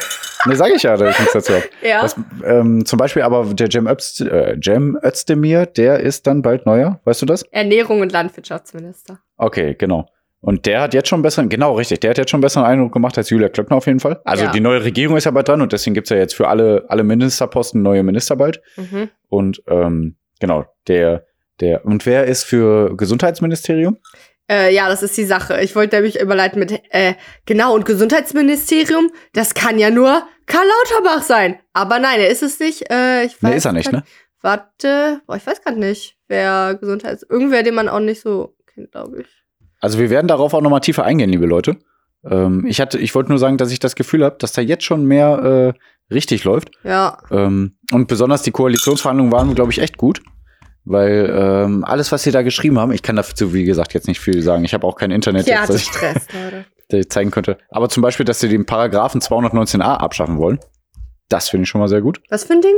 [0.48, 1.64] Ne, sag ich ja, dass ich nichts dazu habe.
[1.82, 2.04] ja.
[2.04, 6.66] Was, ähm, zum Beispiel aber der Cem, Öz, äh, Cem Özdemir, der ist dann bald
[6.68, 7.44] neuer, weißt du das?
[7.44, 9.20] Ernährung und Landwirtschaftsminister.
[9.38, 10.08] Okay, genau.
[10.42, 13.18] Und der hat jetzt schon besseren, genau richtig, der hat jetzt schon besseren Eindruck gemacht
[13.18, 14.22] als Julia Klöckner auf jeden Fall.
[14.26, 14.52] Also Ja.
[14.52, 17.04] die neue Regierung ist ja bald dran und deswegen gibt's ja jetzt für alle, alle
[17.04, 18.62] Ministerposten neue Minister bald.
[18.78, 19.10] Mhm.
[19.30, 21.26] Und ähm, genau, der,
[21.60, 23.98] der, und wer ist für Gesundheitsministerium?
[24.50, 25.60] Äh, ja, das ist die Sache.
[25.62, 27.16] Ich wollte nämlich überleiten mit, äh,
[27.46, 31.58] genau, und Gesundheitsministerium, das kann ja nur Karl Lauterbach sein.
[31.74, 32.92] Aber nein, er ist es nicht.
[32.92, 34.10] Äh, ich weiß Nee, ist er nicht, grad- ne?
[34.42, 37.24] Warte, boah, ich weiß gerade nicht, wer Gesundheits...
[37.28, 39.28] Irgendwer, den man auch nicht so kennt, glaube ich.
[39.82, 41.78] Also wir werden darauf auch nochmal tiefer eingehen, liebe Leute.
[42.30, 44.84] Ähm, ich hatte, ich wollte nur sagen, dass ich das Gefühl habe, dass da jetzt
[44.84, 45.74] schon mehr
[46.10, 46.70] äh, richtig läuft.
[46.84, 50.22] Ja, Ähm, und besonders die Koalitionsverhandlungen waren, glaube ich, echt gut.
[50.86, 54.20] Weil ähm, alles, was sie da geschrieben haben, ich kann dazu, wie gesagt, jetzt nicht
[54.20, 54.64] viel sagen.
[54.66, 56.28] Ich habe auch kein Internet, Tja, jetzt, ich Stress,
[56.90, 57.58] das ich zeigen könnte.
[57.70, 60.60] Aber zum Beispiel, dass sie den Paragraphen 219a abschaffen wollen.
[61.28, 62.22] Das finde ich schon mal sehr gut.
[62.30, 62.76] Was für ein Ding?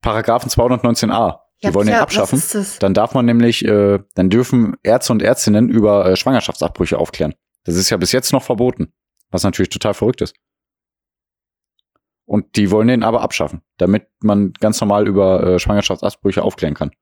[0.00, 1.38] Paragraphen 219a.
[1.62, 2.40] Die Ja, wollen den Pia, abschaffen.
[2.52, 2.78] Das?
[2.78, 7.34] Dann darf man nämlich, äh, dann dürfen Ärzte und Ärztinnen über äh, Schwangerschaftsabbrüche aufklären.
[7.64, 8.92] Das ist ja bis jetzt noch verboten,
[9.30, 10.34] was natürlich total verrückt ist.
[12.24, 16.92] Und die wollen den aber abschaffen, damit man ganz normal über äh, Schwangerschaftsabbrüche aufklären kann.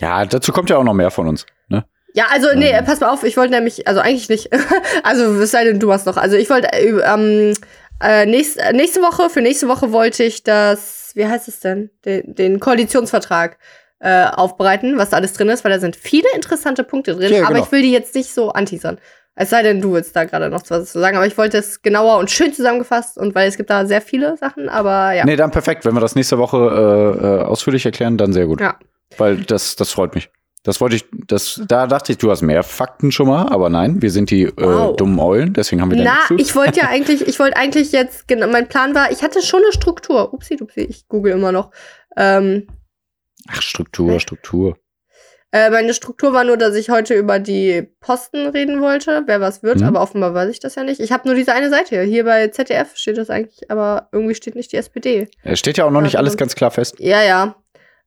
[0.00, 1.46] Ja, dazu kommt ja auch noch mehr von uns.
[1.68, 1.84] Ne?
[2.14, 2.84] Ja, also, nee, Ähm.
[2.84, 4.50] pass mal auf, ich wollte nämlich, also eigentlich nicht.
[5.02, 6.16] also, es sei denn, du hast noch.
[6.16, 7.54] Also, ich wollte, äh, ähm,
[8.02, 11.90] äh, nächst, äh, nächste Woche, für nächste Woche wollte ich das, wie heißt es denn?
[12.04, 13.58] Den, den Koalitionsvertrag
[14.00, 17.40] äh, aufbereiten, was da alles drin ist, weil da sind viele interessante Punkte drin, Ja,
[17.44, 17.66] aber genau.
[17.66, 18.98] ich will die jetzt nicht so anteasern.
[19.34, 21.82] Es sei denn, du willst da gerade noch was zu sagen, aber ich wollte es
[21.82, 25.24] genauer und schön zusammengefasst und weil es gibt da sehr viele Sachen, aber ja.
[25.24, 25.84] Nee, dann perfekt.
[25.84, 28.60] Wenn wir das nächste Woche äh, äh, ausführlich erklären, dann sehr gut.
[28.60, 28.76] Ja.
[29.18, 30.30] Weil das, das freut mich.
[30.62, 34.02] Das wollte ich, das, da dachte ich, du hast mehr Fakten schon mal, aber nein,
[34.02, 34.94] wir sind die äh, Wow.
[34.96, 38.28] dummen Eulen, deswegen haben wir da Na, ich wollte ja eigentlich, ich wollte eigentlich jetzt,
[38.28, 40.34] genau, mein Plan war, ich hatte schon eine Struktur.
[40.34, 41.70] Upsi, dupsi, ich google immer noch.
[42.16, 42.66] Ähm,
[43.48, 44.76] Ach, Struktur, Struktur.
[45.50, 49.62] äh, meine Struktur war nur, dass ich heute über die Posten reden wollte, wer was
[49.62, 49.86] wird, Mhm.
[49.86, 51.00] aber offenbar weiß ich das ja nicht.
[51.00, 52.02] Ich habe nur diese eine Seite hier.
[52.02, 55.26] Hier bei ZDF steht das eigentlich, aber irgendwie steht nicht die SPD.
[55.42, 56.96] Es steht ja auch noch nicht alles ganz klar fest.
[56.98, 57.56] Ja, ja.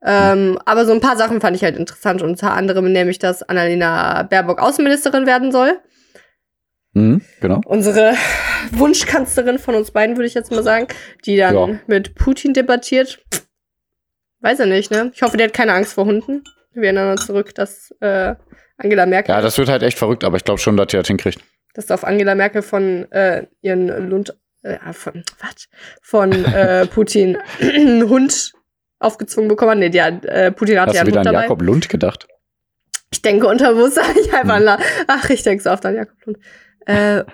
[0.05, 4.23] Ähm, aber so ein paar Sachen fand ich halt interessant, unter anderem nämlich, dass Annalena
[4.23, 5.79] Baerbock Außenministerin werden soll.
[6.95, 7.61] Mhm, genau.
[7.65, 8.13] unsere
[8.71, 10.87] Wunschkanzlerin von uns beiden, würde ich jetzt mal sagen,
[11.25, 11.79] die dann Ja.
[11.87, 13.19] mit Putin debattiert.
[14.41, 15.11] Weiß er nicht, ne?
[15.15, 16.43] Ich hoffe, der hat keine Angst vor Hunden.
[16.73, 18.35] Wir erinnern uns zurück, dass äh,
[18.77, 21.07] Angela Merkel, Ja, das wird halt echt verrückt, aber ich glaube schon, dass die das
[21.07, 21.39] hinkriegt.
[21.73, 25.67] dass auf Angela Merkel von äh, ihren Lund, äh, von, was?
[26.01, 28.53] Von äh, Putin einen Hund
[29.03, 29.77] aufgezwungen bekommen hat.
[29.79, 31.41] Nee, die hat, äh, Putin hatte Hast ja du wieder an dabei.
[31.43, 32.27] Jakob Lund gedacht?
[33.11, 34.77] Ich denke unterbewusst, ich einfach Hm.
[35.07, 36.37] Ach, ich denke so oft an Jakob Lund.
[36.85, 37.23] Äh,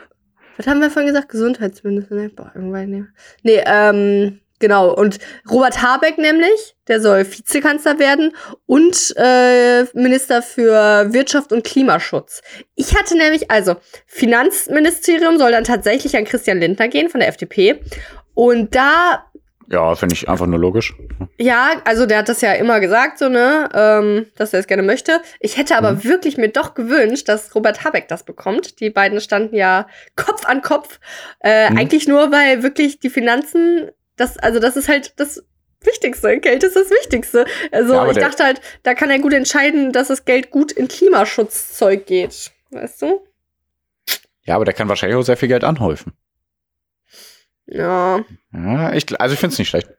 [0.59, 1.29] Was haben wir vorhin gesagt?
[1.29, 2.29] Gesundheitsminister, ne?
[2.35, 3.07] Boah, irgendwann, ne.
[3.43, 4.93] Nee, ähm, genau.
[4.93, 8.33] Und Robert Habeck nämlich, der soll Vizekanzler werden
[8.65, 12.41] und äh, Minister für Wirtschaft und Klimaschutz.
[12.75, 17.79] Ich hatte nämlich, also, Finanzministerium soll dann tatsächlich an Christian Lindner gehen von der FDP.
[18.33, 19.28] Und da
[19.71, 20.95] Ja, finde ich einfach nur logisch.
[21.37, 24.81] ja, also der hat das ja immer gesagt, so, ne, ähm, dass er es gerne
[24.81, 25.21] möchte.
[25.39, 26.03] Ich hätte aber Mhm.
[26.05, 28.79] wirklich mir doch gewünscht, dass Robert Habeck das bekommt.
[28.79, 30.99] Die beiden standen ja Kopf an Kopf.
[31.41, 31.77] Äh, Mhm.
[31.77, 35.43] Eigentlich nur, weil wirklich die Finanzen, das, also das ist halt das
[35.81, 36.39] Wichtigste.
[36.39, 37.45] Geld ist das Wichtigste.
[37.71, 40.87] Also Ja, ich dachte halt, da kann er gut entscheiden, dass das Geld gut in
[40.87, 42.51] Klimaschutzzeug geht.
[42.71, 43.21] Weißt du?
[44.45, 46.13] Ja, aber der kann wahrscheinlich auch sehr viel Geld anhäufen.
[47.71, 48.23] Ja.
[48.53, 49.89] Ja, ich, also ich finde es nicht schlecht.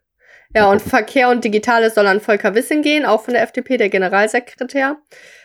[0.54, 0.82] Ja, und.
[0.82, 4.96] Verkehr und Digitales soll an Volker Wissing gehen, auch von der FDP, der Generalsekretär.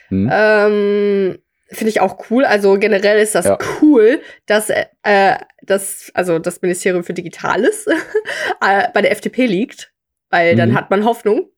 [0.08, 0.28] Hm?
[0.32, 2.44] Ähm, Finde ich auch cool.
[2.44, 3.58] Also generell ist das Ja.
[3.80, 7.86] cool, dass äh, das, also das Ministerium für Digitales
[8.60, 9.92] äh, bei der FDP liegt,
[10.30, 10.74] weil dann Mhm.
[10.76, 11.48] hat man Hoffnung.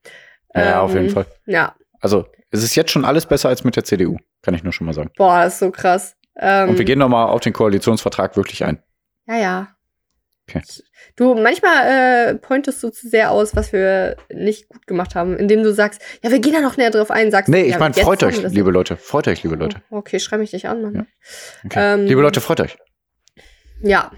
[0.55, 1.27] Ja, auf jeden Ähm, Fall.
[1.47, 4.73] Ja, Also es ist jetzt schon alles besser als mit der CDU, kann ich nur
[4.73, 5.11] schon mal sagen.
[5.17, 6.17] boah, das ist so krass.
[6.39, 8.83] Ähm, Und wir gehen nochmal auf den Koalitionsvertrag wirklich ein.
[9.27, 9.69] Ja, ja.
[10.49, 10.63] Okay.
[11.17, 15.63] Du, manchmal äh, pointest du zu sehr aus, was wir nicht gut gemacht haben, indem
[15.63, 17.95] du sagst, ja, wir gehen da noch näher drauf ein, sagst Nee, ich ja, meine,
[17.95, 18.97] freut euch, liebe Leute.
[18.97, 19.83] Freut euch, liebe Leute.
[19.91, 20.95] Oh, Okay, schreib mich nicht an, Mann.
[20.95, 21.07] Ja.
[21.65, 21.95] Okay.
[21.95, 22.79] Ähm, liebe Leute, freut euch.
[23.83, 24.11] Ja.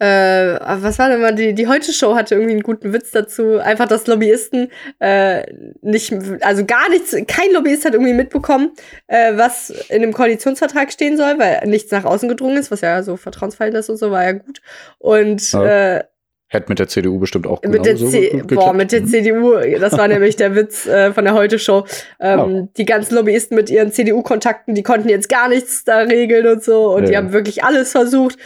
[0.00, 3.58] Äh, was war denn mal, die, die Heute-Show hatte irgendwie einen guten Witz dazu.
[3.58, 5.42] Einfach, dass Lobbyisten äh,
[5.82, 8.70] nicht, also gar nichts, kein Lobbyist hat irgendwie mitbekommen,
[9.08, 13.02] äh, was in dem Koalitionsvertrag stehen soll, weil nichts nach außen gedrungen ist, was ja
[13.02, 14.60] so Vertrauensverhältnis und so war ja gut.
[14.98, 15.96] Und Ja.
[15.96, 16.04] äh,
[16.50, 19.06] Hätte mit der CDU bestimmt auch mit der, C gut boah, mit der Mhm.
[19.08, 21.84] CDU, das war nämlich der Witz äh, von der Heute-Show.
[22.20, 22.68] Ähm, Oh.
[22.78, 26.94] Die ganzen Lobbyisten mit ihren CDU-Kontakten, die konnten jetzt gar nichts da regeln und so.
[26.94, 27.18] Und die Ja.
[27.18, 28.38] haben wirklich alles versucht.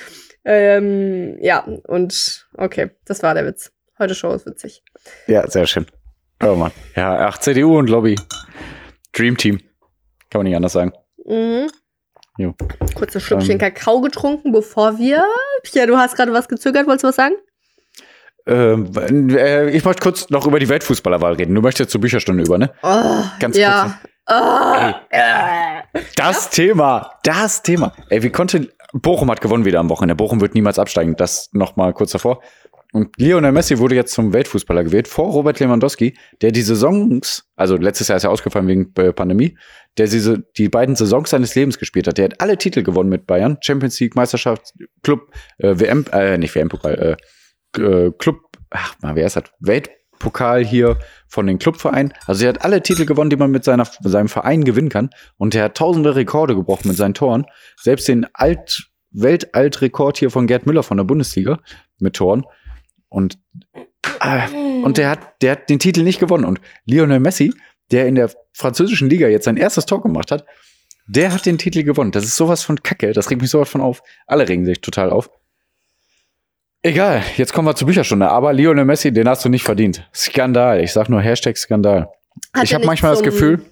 [0.44, 3.72] Ähm, ja, und okay, das war der Witz.
[3.98, 4.83] Heute-Show ist witzig.
[5.26, 5.87] Ja, sehr schön.
[6.42, 6.72] Oh Mann.
[6.96, 8.18] Ja, ach, CDU und Lobby.
[9.12, 9.59] Dream Team.
[10.31, 10.92] Kann man nicht anders sagen.
[11.24, 11.70] Mhm.
[12.38, 12.55] Jo.
[12.94, 13.59] Kurz ein Schlückchen Ähm.
[13.59, 15.24] Kakao getrunken, bevor wir.
[15.62, 17.35] Pia, du hast gerade was gezögert, wolltest du was sagen?
[18.46, 18.90] Ähm,
[19.31, 21.55] äh, ich möchte kurz noch über die Weltfußballerwahl reden.
[21.55, 22.72] Du möchtest zur Bücherstunde über, ne?
[22.83, 24.00] Oh, Ganz ja.
[24.28, 25.83] Oh, äh.
[26.16, 27.92] Das Thema, das Thema.
[28.09, 30.14] Ey, wie konnte Bochum hat gewonnen wieder am Wochenende.
[30.14, 31.16] Bochum wird niemals absteigen.
[31.16, 32.42] Das noch mal kurz davor.
[32.92, 37.76] Und Lionel Messi wurde jetzt zum Weltfußballer gewählt vor Robert Lewandowski, der die Saisons, also
[37.76, 39.57] letztes Jahr ist er ausgefallen wegen äh, Pandemie,
[39.96, 42.18] der diese die beiden Saisons seines Lebens gespielt hat.
[42.18, 46.55] Der hat alle Titel gewonnen mit Bayern, Champions League, Meisterschaft, Club, äh, WM, äh, nicht
[46.55, 47.16] WM-Pokal,
[47.78, 49.44] äh, äh, Club, ach mal, wer ist das?
[50.22, 52.12] Weltpokal hier von den Clubvereinen.
[52.26, 55.11] Also er hat alle Titel gewonnen, die man mit seiner, seinem Verein gewinnen kann.
[55.37, 57.46] Und er hat tausende Rekorde gebrochen mit seinen Toren.
[57.80, 61.58] Selbst den Alt, Weltaltrekord hier von Gerd Müller von der Bundesliga
[61.98, 62.44] mit Toren.
[63.08, 63.38] Und,
[64.20, 64.48] äh,
[64.82, 66.44] und der hat, der hat den Titel nicht gewonnen.
[66.44, 67.52] Und Lionel Messi,
[67.90, 70.46] der in der französischen Liga jetzt sein erstes Tor gemacht hat,
[71.08, 72.12] der hat den Titel gewonnen.
[72.12, 73.12] Das ist sowas von Kacke.
[73.12, 74.02] Das regt mich sowas von auf.
[74.26, 75.30] Alle regen sich total auf.
[76.83, 78.29] Egal, jetzt kommen wir zur Bücherstunde.
[78.29, 80.09] Aber Lionel Messi, den hast du nicht verdient.
[80.14, 80.81] Skandal.
[80.83, 82.09] Ich sag nur Hashtag Skandal.
[82.55, 83.62] Hat ich habe manchmal das Gefühl,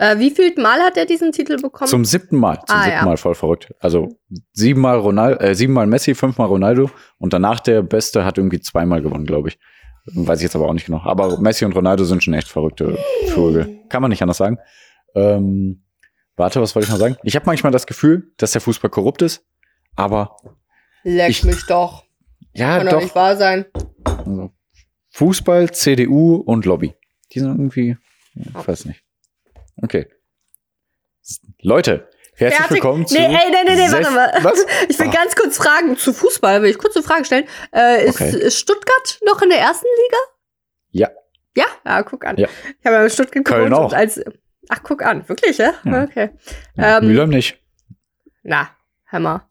[0.00, 1.88] Äh, wie viel Mal hat er diesen Titel bekommen?
[1.88, 3.04] zum siebten Mal, zum Ah, siebten ja.
[3.04, 3.74] Mal voll verrückt.
[3.80, 4.16] Also
[4.52, 9.26] siebenmal Ronaldo, äh, siebenmal Messi, fünfmal Ronaldo und danach der Beste hat irgendwie zweimal gewonnen,
[9.26, 9.58] glaube ich.
[10.04, 11.00] Weiß ich jetzt aber auch nicht genau.
[11.02, 12.96] Aber Messi und Ronaldo sind schon echt verrückte
[13.34, 13.80] Vögel.
[13.88, 14.58] Kann man nicht anders sagen.
[15.16, 15.82] Ähm,
[16.36, 17.16] warte, was wollte ich noch sagen?
[17.24, 19.44] Ich habe manchmal das Gefühl, dass der Fußball korrupt ist,
[19.96, 20.36] aber
[21.04, 22.04] Leck ich- mich doch.
[22.52, 23.02] ja, Kann doch doch.
[23.02, 23.66] nicht wahr sein.
[24.04, 24.52] Also,
[25.12, 26.94] Fußball, CDU und Lobby.
[27.32, 27.96] Die sind irgendwie,
[28.34, 29.02] ich weiß nicht.
[29.82, 30.06] Okay.
[31.60, 32.70] Leute, herzlich Fertig.
[32.76, 33.14] willkommen zu.
[33.14, 34.32] Nee, ey, nee, nee, nee, warte mal.
[34.42, 34.64] Was?
[34.88, 35.12] Ich will Ah.
[35.12, 37.46] ganz kurz fragen zu Fußball, will ich kurz eine Frage stellen.
[37.74, 38.30] Äh, ist, Okay.
[38.38, 40.18] ist Stuttgart noch in der ersten Liga?
[40.90, 41.10] Ja.
[41.56, 41.64] Ja?
[41.84, 42.36] Ja, guck an.
[42.38, 42.48] Ja.
[42.78, 43.92] Ich habe ja in Stuttgart Köln gewohnt auch.
[43.92, 44.20] Als,
[44.68, 45.28] ach, guck an.
[45.28, 45.74] Wirklich, ja?
[45.84, 46.04] Ja.
[46.04, 46.30] Okay.
[46.76, 47.60] Ja, Ähm, Mülheim nicht.
[48.42, 48.70] Na,
[49.06, 49.46] Hammer.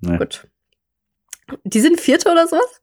[0.00, 0.16] Nee.
[0.16, 0.46] Gut.
[1.64, 2.80] Die sind Vierte oder sowas?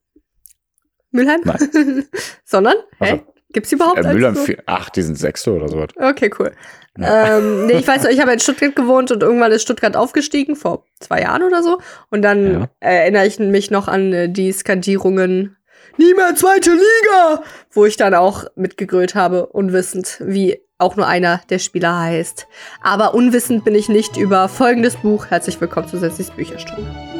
[1.12, 1.42] Mülheim?
[1.44, 2.08] Nein.
[2.46, 2.76] Sondern?
[3.00, 3.24] Also, Hä?
[3.54, 3.98] Gibt's die überhaupt?
[4.04, 4.46] Äh, Mülheim, so?
[4.66, 5.88] ach, die sind Sechste oder sowas.
[5.96, 6.52] Okay, cool.
[6.98, 7.38] Ja.
[7.38, 10.56] Ähm, nee, ich weiß noch, ich habe in Stuttgart gewohnt und irgendwann ist Stuttgart aufgestiegen,
[10.56, 11.80] vor zwei Jahren oder so.
[12.10, 12.70] Und dann Ja.
[12.82, 15.54] erinnere ich mich noch an äh, die Skandierungen
[16.00, 17.44] Nie mehr zweite Liga!
[17.72, 22.48] Wo ich dann auch mitgegrölt habe, unwissend, wie auch nur einer der Spieler heißt.
[22.84, 25.26] Aber unwissend bin ich nicht über folgendes Buch.
[25.28, 27.17] Herzlich willkommen zu Sessis Bücherstunde.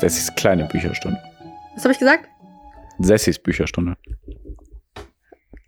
[0.00, 1.18] Sessis kleine Bücherstunde.
[1.74, 2.28] Was habe ich gesagt?
[2.98, 3.96] Sessis Bücherstunde.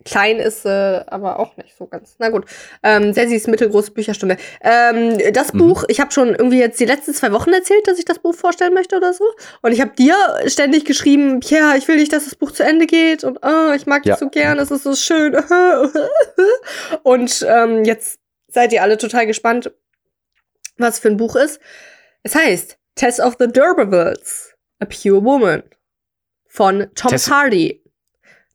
[0.05, 2.15] Klein ist äh, aber auch nicht so ganz.
[2.19, 2.43] Na gut.
[2.83, 4.35] Ähm, Sessis mittelgroße Bücherstunde.
[4.61, 5.59] Ähm, das Mhm.
[5.59, 8.35] Buch, ich habe schon irgendwie jetzt die letzten zwei Wochen erzählt, dass ich das Buch
[8.35, 9.23] vorstellen möchte oder so.
[9.61, 10.15] Und ich habe dir
[10.47, 13.85] ständig geschrieben, ja, ich will nicht, dass das Buch zu Ende geht und oh, ich
[13.85, 14.13] mag Ja.
[14.13, 15.35] das so gern, es ist so schön.
[17.03, 18.19] und ähm, jetzt
[18.49, 19.71] seid ihr alle total gespannt,
[20.77, 21.61] was für ein Buch ist.
[22.23, 25.63] Es heißt Tess of the D'Urbervilles, A Pure Woman
[26.47, 27.81] von Tom Tess- Hardy.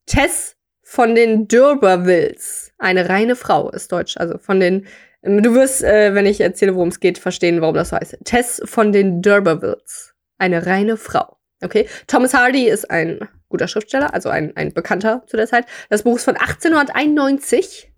[0.07, 4.87] Tess von den D'Urbervilles, eine reine Frau ist deutsch, also von den
[5.22, 8.16] du wirst, äh, wenn ich erzähle, worum es geht, verstehen, warum das so heißt.
[8.24, 11.37] Tess von den D'Urbervilles, eine reine Frau.
[11.62, 15.66] Okay, Thomas Hardy ist ein guter Schriftsteller, also ein, ein Bekannter zu der Zeit.
[15.90, 17.92] Das Buch ist von 1891.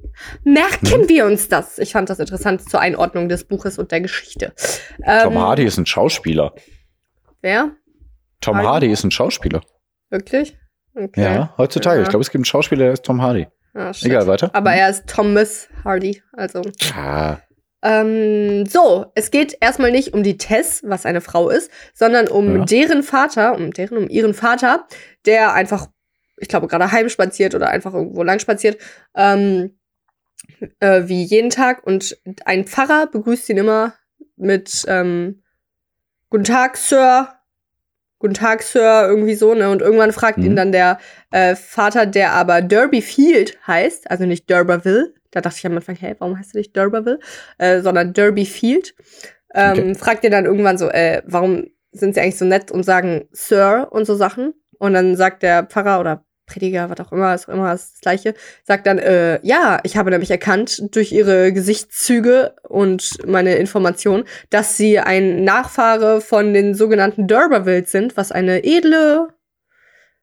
[0.45, 1.09] Merken Mhm.
[1.09, 1.79] wir uns das.
[1.79, 4.53] Ich fand das interessant zur Einordnung des Buches und der Geschichte.
[5.23, 6.55] Tom Ähm, Hardy ist ein Schauspieler.
[7.43, 7.73] Wer?
[8.41, 8.67] Tom Hardy?
[8.69, 9.61] Hardy ist ein Schauspieler.
[10.11, 10.57] Wirklich?
[10.95, 11.23] Okay.
[11.23, 11.99] Ja, heutzutage.
[11.99, 12.03] Ja.
[12.03, 13.47] Ich glaube, es gibt einen Schauspieler, der ist Tom Hardy.
[13.75, 13.93] Ah.
[14.03, 14.51] Egal, weiter.
[14.53, 16.63] Aber er ist Thomas Hardy, also.
[16.97, 17.37] Ah,
[17.83, 22.59] Ähm, so, es geht erstmal nicht um die Tess, was eine Frau ist, sondern um
[22.59, 22.65] Ja.
[22.67, 24.87] deren Vater, um deren, um ihren Vater,
[25.25, 25.87] der einfach,
[26.37, 28.77] ich glaube, gerade heimspaziert oder einfach irgendwo lang spaziert,
[29.17, 29.79] ähm,
[30.81, 31.87] äh, wie jeden Tag.
[31.87, 33.95] Und ein Pfarrer begrüßt ihn immer
[34.37, 35.43] mit ähm,
[36.31, 37.29] Guten Tag, Sir.
[38.19, 39.71] Guten Tag, Sir, irgendwie so, ne?
[39.71, 40.45] Und irgendwann fragt Mhm.
[40.45, 40.99] ihn dann der
[41.31, 45.07] äh, Vater, der aber Derby Field heißt, also nicht D'Urberville.
[45.31, 47.19] Da dachte ich am Anfang, hey, warum heißt er nicht D'Urberville?
[47.59, 48.95] Äh, sondern Derby Field.
[49.55, 49.95] Ähm, Okay.
[49.95, 53.89] Fragt ihr dann irgendwann so, äh, warum sind sie eigentlich so nett und sagen Sir
[53.91, 54.55] und so Sachen?
[54.79, 58.35] Und dann sagt der Pfarrer oder Prediger, was auch immer, ist auch immer das Gleiche,
[58.65, 64.77] sagt dann, äh, ja, ich habe nämlich erkannt durch ihre Gesichtszüge und meine Information, dass
[64.77, 69.29] sie ein Nachfahre von den sogenannten D'Urbervilles sind, was eine edle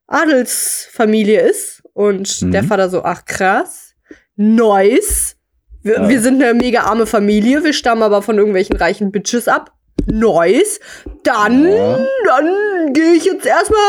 [0.07, 1.81] Adelsfamilie ist.
[1.93, 2.51] Und Mhm.
[2.51, 3.93] der Vater so, ach krass,
[4.35, 5.35] nice.
[5.81, 6.09] Wir, Ja.
[6.09, 9.71] wir sind eine mega arme Familie, wir stammen aber von irgendwelchen reichen Bitches ab.
[10.07, 10.79] Nice.
[11.23, 11.99] Dann, Ja.
[12.25, 13.79] dann gehe ich jetzt erstmal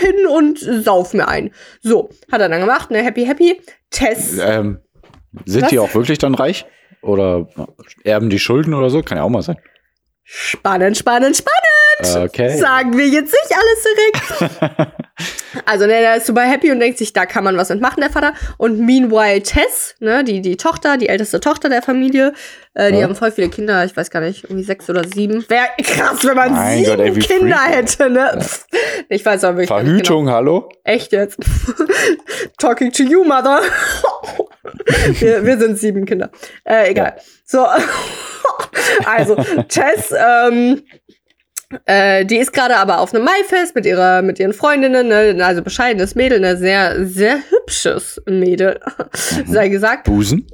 [0.00, 1.50] hin und sauf mir ein.
[1.82, 3.02] So, hat er dann gemacht, ne?
[3.02, 3.60] Happy, happy.
[3.90, 4.38] Tess.
[4.38, 4.78] ähm,
[5.44, 5.70] sind Was?
[5.70, 6.66] die auch wirklich dann reich?
[7.02, 7.48] Oder
[8.04, 9.02] erben die Schulden oder so?
[9.02, 9.58] Kann ja auch mal sein.
[10.24, 11.67] Spannend, spannend, spannend.
[12.00, 12.56] Okay.
[12.58, 13.84] Sagen wir jetzt nicht alles
[14.40, 14.92] direkt.
[15.64, 18.10] Also, ne, der ist super happy und denkt sich, da kann man was mitmachen, der
[18.10, 18.32] Vater.
[18.58, 22.32] Und meanwhile Tess, ne, die, die Tochter, die älteste Tochter der Familie,
[22.74, 23.04] äh, die Ja.
[23.04, 25.44] haben voll viele Kinder, ich weiß gar nicht, irgendwie sechs oder sieben.
[25.48, 27.72] Wäre krass, wenn man Mein sieben Gott, Kinder freaky.
[27.76, 28.38] hätte, ne?
[28.40, 28.66] Pff,
[29.08, 30.60] Ich weiß aber wirklich Verhütung, hallo?
[30.60, 30.72] Genau.
[30.84, 31.38] Echt jetzt?
[32.58, 33.60] Talking to you, Mother.
[35.18, 36.30] wir, wir sind sieben Kinder.
[36.64, 37.16] Äh, egal.
[37.44, 37.66] So.
[39.06, 39.34] also,
[39.68, 40.82] Tess, ähm,
[41.86, 45.44] äh, die ist gerade aber auf einem Maifest mit ihrer, mit ihren Freundinnen, ne?
[45.44, 46.56] also bescheidenes Mädel, ne?
[46.56, 48.80] sehr, sehr hübsches Mädel,
[49.46, 49.52] Mhm.
[49.52, 50.04] sei gesagt.
[50.04, 50.46] Busen?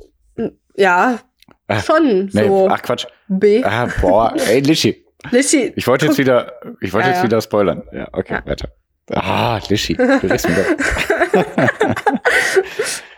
[0.76, 1.18] Ja,
[1.66, 3.06] Ah, schon Nee, so ach Quatsch.
[3.28, 3.64] B.
[3.64, 5.02] Ah, boah, ey, Lischi.
[5.30, 7.82] Lischi, Ich wollte jetzt wieder, ich wollte Ja, jetzt wieder spoilern.
[7.90, 8.46] Ja, okay, Ja.
[8.46, 8.68] weiter.
[9.12, 9.94] Ah, Lischi.
[9.94, 10.42] Du mich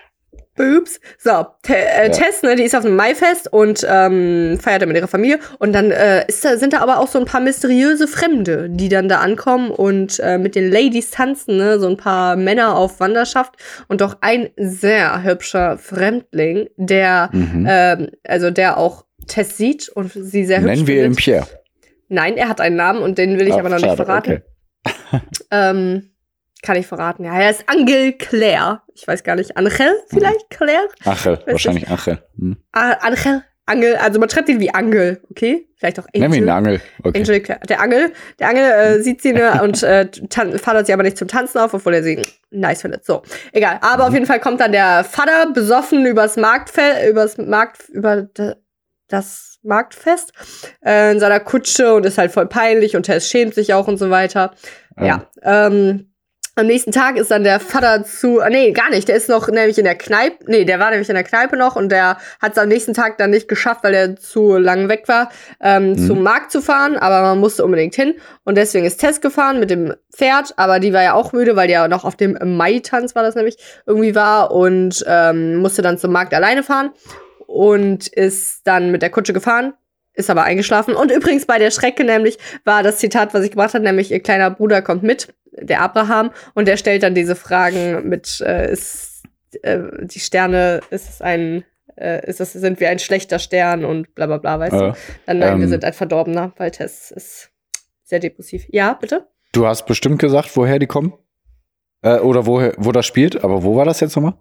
[0.57, 1.01] Boobs.
[1.19, 2.09] So, Te äh, Ja.
[2.11, 5.39] Tess, ne, die ist auf einem Maifest und ähm, feiert da mit ihrer Familie.
[5.59, 9.09] Und dann äh, da, sind da aber auch so ein paar mysteriöse Fremde, die dann
[9.09, 11.79] da ankommen und äh, mit den Ladies tanzen, ne?
[11.79, 13.55] So ein paar Männer auf Wanderschaft
[13.89, 17.67] und doch ein sehr hübscher Fremdling, der, Mhm.
[17.69, 21.17] ähm, also der auch Tess sieht und sie sehr hübsch Nennen wir ihn.
[21.17, 21.47] Pierre.
[22.09, 24.43] Nein, er hat einen Namen und den will ich Ah, aber noch nicht schade, verraten.
[24.85, 25.21] okay.
[25.51, 26.11] Ähm,
[26.67, 27.25] kann ich verraten.
[27.25, 28.83] Ja, er ist Angel Claire.
[28.95, 29.57] Ich weiß gar nicht.
[29.57, 29.73] Angel
[30.09, 30.51] vielleicht?
[30.51, 30.89] Claire?
[31.05, 32.19] Achel, Weiß wahrscheinlich Achel.
[32.39, 32.57] Hm.
[32.73, 35.69] Ah, Angel, Angel, also man schreibt ihn wie Angel, okay?
[35.77, 36.31] Vielleicht auch Angel.
[36.33, 36.81] Wir ihn Angel.
[37.03, 37.19] Okay.
[37.19, 37.61] Angel, Claire.
[37.69, 40.09] der Angel, der Angel äh, sieht sie ne, und äh,
[40.63, 43.05] fordert sie aber nicht zum Tanzen auf, obwohl er sie nice findet.
[43.05, 43.79] So, egal.
[43.83, 44.09] Aber Mhm.
[44.09, 48.29] auf jeden Fall kommt dann der Vater besoffen übers Marktfeld, übers Markt, über
[49.09, 50.33] das Marktfest
[50.85, 53.99] äh, in seiner Kutsche und ist halt voll peinlich und Tess schämt sich auch und
[53.99, 54.53] so weiter.
[54.99, 55.27] Ja.
[55.43, 56.13] Ähm,
[56.59, 58.41] am nächsten Tag ist dann der Vater zu.
[58.41, 59.07] ah, Nee, gar nicht.
[59.09, 60.45] Der ist noch nämlich in der Kneipe.
[60.47, 63.19] Nee, der war nämlich in der Kneipe noch und der hat es am nächsten Tag
[63.19, 66.07] dann nicht geschafft, weil er zu lang weg war, ähm, Mhm.
[66.07, 66.97] zum Markt zu fahren.
[66.97, 68.15] Aber man musste unbedingt hin.
[68.45, 70.55] Und deswegen ist Tess gefahren mit dem Pferd.
[70.57, 73.35] Aber die war ja auch müde, weil die ja noch auf dem Mai-Tanz war das
[73.35, 76.91] nämlich irgendwie war und ähm, musste dann zum Markt alleine fahren
[77.47, 79.75] und ist dann mit der Kutsche gefahren.
[80.15, 80.95] Ist aber eingeschlafen.
[80.95, 84.21] Und übrigens bei der Strecke nämlich war das Zitat, was ich gebracht habe, nämlich ihr
[84.21, 85.29] kleiner Bruder kommt mit,
[85.61, 89.23] der Abraham, und der stellt dann diese Fragen mit, äh, ist
[89.63, 91.65] äh, die Sterne, ist es ein,
[91.97, 94.97] äh, ist es, sind wir ein schlechter Stern und bla bla bla, weißt du?
[95.27, 97.51] Dann nein, wir ähm, sind ein Verdorbener, weil Tess ist
[98.05, 98.67] sehr depressiv.
[98.69, 99.27] Ja, bitte?
[99.57, 101.15] du hast bestimmt gesagt, woher die kommen?
[102.03, 104.35] Äh, oder woher, wo das spielt, aber wo war das jetzt nochmal?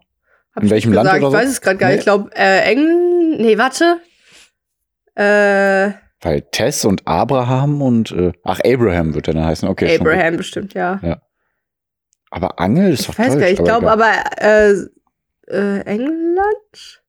[0.53, 1.23] Hab In welchem nicht Land gesagt.
[1.23, 1.37] oder so?
[1.37, 1.95] Ich weiß es gerade gar nicht.
[1.95, 1.99] Nee.
[1.99, 3.39] Ich glaube, äh, England.
[3.39, 3.99] Nee, warte.
[5.15, 5.93] Äh,
[6.25, 9.69] Weil Tess und Abraham und äh, ach Abraham wird der dann heißen.
[9.69, 9.99] Okay.
[9.99, 11.21] Abraham bestimmt, ja.
[12.31, 13.59] Aber Angel ist doch Ich weiß Deutsch, gar nicht.
[13.59, 14.71] Ich glaube aber, äh,
[15.47, 17.03] äh, England?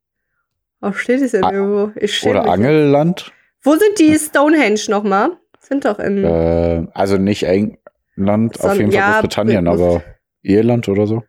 [0.80, 1.92] Wo steht es denn A- irgendwo?
[1.98, 2.52] Ich Oder mich.
[2.52, 3.32] Angelland.
[3.62, 5.30] Wo sind die Stonehenge nochmal?
[5.60, 6.22] Sind doch in.
[6.22, 10.02] Äh, also nicht England, auf jeden Fall ja, Großbritannien, Brit- aber
[10.42, 11.24] Irland oder so.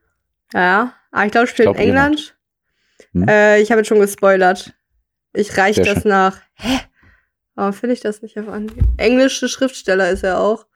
[0.53, 2.37] Ja, aber ich glaube, es steht glaub, in England.
[3.13, 3.27] Hm.
[3.29, 4.73] Äh, ich habe jetzt schon gespoilert.
[5.33, 6.09] Ich reiche das schön.
[6.09, 6.41] nach.
[6.55, 6.79] Hä?
[7.57, 8.83] Warum finde ich das nicht auf Anhieb?
[8.97, 10.67] Englische Schriftsteller ist er auch.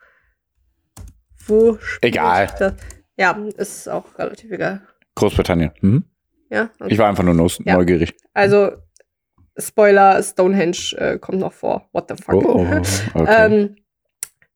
[1.46, 2.50] Wo Egal.
[2.58, 2.74] Das?
[3.18, 4.82] Ja, ist auch relativ egal.
[5.14, 5.72] Großbritannien.
[5.82, 6.06] Mhm.
[6.50, 6.92] Ja, okay.
[6.92, 7.76] Ich war einfach nur Ja.
[7.76, 8.16] neugierig.
[8.34, 8.72] also
[9.60, 11.88] Spoiler, Stonehenge äh, kommt noch vor.
[11.92, 12.34] What the fuck?
[12.34, 12.66] Oh,
[13.14, 13.46] okay.
[13.46, 13.76] Ähm,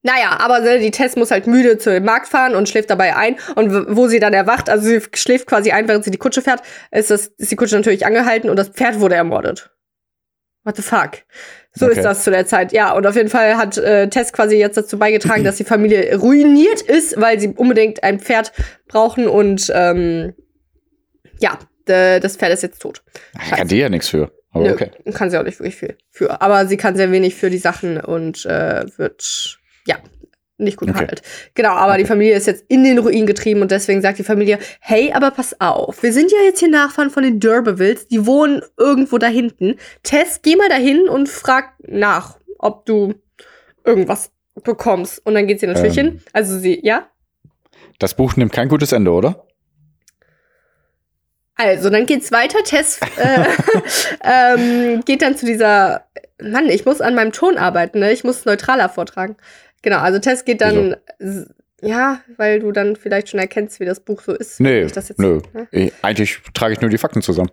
[0.01, 3.15] naja, aber ne, die Tess muss halt müde zu dem Markt fahren und schläft dabei
[3.15, 3.35] ein.
[3.55, 6.63] Und wo sie dann erwacht, also sie schläft quasi ein, während sie die Kutsche fährt,
[6.89, 9.74] ist, das, ist die Kutsche natürlich angehalten und das Pferd wurde ermordet.
[10.65, 11.19] What the fuck?
[11.73, 11.95] So Okay.
[11.95, 12.73] ist das zu der Zeit.
[12.73, 16.17] Ja, und auf jeden Fall hat äh, Tess quasi jetzt dazu beigetragen, dass die Familie
[16.17, 18.51] ruiniert ist, weil sie unbedingt ein Pferd
[18.87, 20.33] brauchen und ähm,
[21.39, 23.03] ja, das Pferd ist jetzt tot.
[23.43, 24.31] Ich kann die ja nichts für.
[24.51, 24.89] Aber Nö, okay.
[25.13, 26.41] kann sie auch nicht wirklich viel für.
[26.41, 29.97] Aber sie kann sehr wenig für die Sachen und äh, wird, ja,
[30.57, 30.93] nicht gut Okay.
[30.93, 31.21] behandelt.
[31.53, 32.09] Genau, aber die Okay.
[32.09, 35.59] Familie ist jetzt in den Ruin getrieben und deswegen sagt die Familie, hey, aber pass
[35.59, 39.75] auf, wir sind ja jetzt hier Nachfahren von den D'Urbervilles, die wohnen irgendwo da hinten.
[40.03, 43.15] Tess, geh mal dahin und frag nach, ob du
[43.83, 44.31] irgendwas
[44.63, 45.25] bekommst.
[45.25, 46.05] Und dann geht sie natürlich Ähm.
[46.11, 46.21] hin.
[46.33, 47.07] Also sie, ja?
[47.99, 49.45] Das Buch nimmt kein gutes Ende, oder?
[51.57, 52.61] Also, dann geht's weiter.
[52.65, 53.45] Tess äh,
[54.57, 56.05] ähm, geht dann zu dieser.
[56.41, 58.11] Mann, ich muss an meinem Ton arbeiten, ne?
[58.11, 59.37] Ich muss neutraler vortragen.
[59.85, 60.97] Genau, also Tess geht dann.
[61.19, 61.47] s-
[61.81, 64.59] Ja, weil du dann vielleicht schon erkennst, wie das Buch so ist.
[64.59, 65.39] Nee, jetzt, nö.
[65.53, 65.67] ne?
[65.71, 67.51] Ich, eigentlich trage ich nur die Fakten zusammen.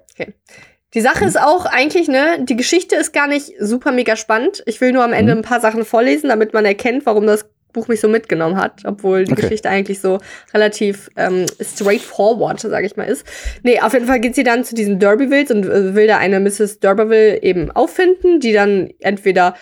[0.95, 4.63] Die Sache ist auch eigentlich, ne, die Geschichte ist gar nicht super mega spannend.
[4.67, 5.41] Ich will nur am Ende Mhm.
[5.41, 9.25] ein paar Sachen vorlesen, damit man erkennt, warum das Buch mich so mitgenommen hat, obwohl
[9.25, 9.43] die Okay.
[9.43, 10.19] Geschichte eigentlich so
[10.55, 13.27] relativ ähm, straightforward, sage ich mal, ist.
[13.63, 16.39] Nee, auf jeden Fall geht sie dann zu diesen Derbyvilles und äh, will da eine
[16.41, 16.81] Mrs.
[16.83, 19.55] D'Urberville eben auffinden, die dann entweder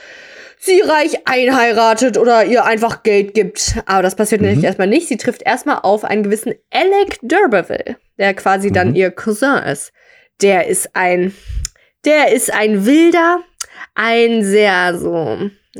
[0.62, 3.76] sie reich einheiratet oder ihr einfach Geld gibt.
[3.86, 4.48] Aber das passiert Mhm.
[4.48, 5.08] nämlich erstmal nicht.
[5.08, 8.94] Sie trifft erstmal auf einen gewissen Alec D'Urberville, der quasi dann Mhm.
[8.96, 9.92] ihr Cousin ist.
[10.42, 11.34] Der ist ein,
[12.04, 13.40] der ist ein wilder,
[13.94, 15.38] ein sehr so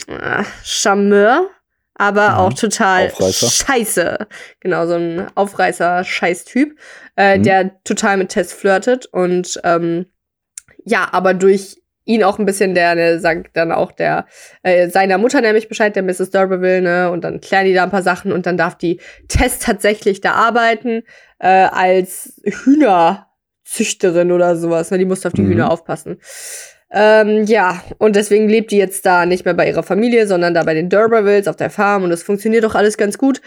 [0.09, 1.51] äh, Charmeur,
[1.95, 2.35] aber Mhm.
[2.37, 3.51] auch total Aufreißer.
[3.51, 4.27] scheiße.
[4.61, 6.79] Genau, so ein Aufreißer-Scheiß-Typ,
[7.17, 7.43] äh, Mhm.
[7.43, 10.07] der total mit Tess flirtet und ähm,
[10.85, 11.80] ja, aber durch
[12.11, 14.27] ihn auch ein bisschen, der ne, sagt dann auch der
[14.63, 16.33] äh, seiner Mutter nämlich Bescheid, der Mrs.
[16.33, 19.59] D'Urberville, ne, und dann klären die da ein paar Sachen und dann darf die Tess
[19.61, 21.03] tatsächlich da arbeiten
[21.39, 24.91] äh, als Hühnerzüchterin oder sowas.
[24.91, 24.99] Ne?
[24.99, 25.51] Die muss auf die Mhm.
[25.51, 26.19] Hühner aufpassen.
[26.93, 30.65] Ähm, ja, und deswegen lebt die jetzt da nicht mehr bei ihrer Familie, sondern da
[30.65, 33.41] bei den D'Urbervilles auf der Farm und es funktioniert doch alles ganz gut.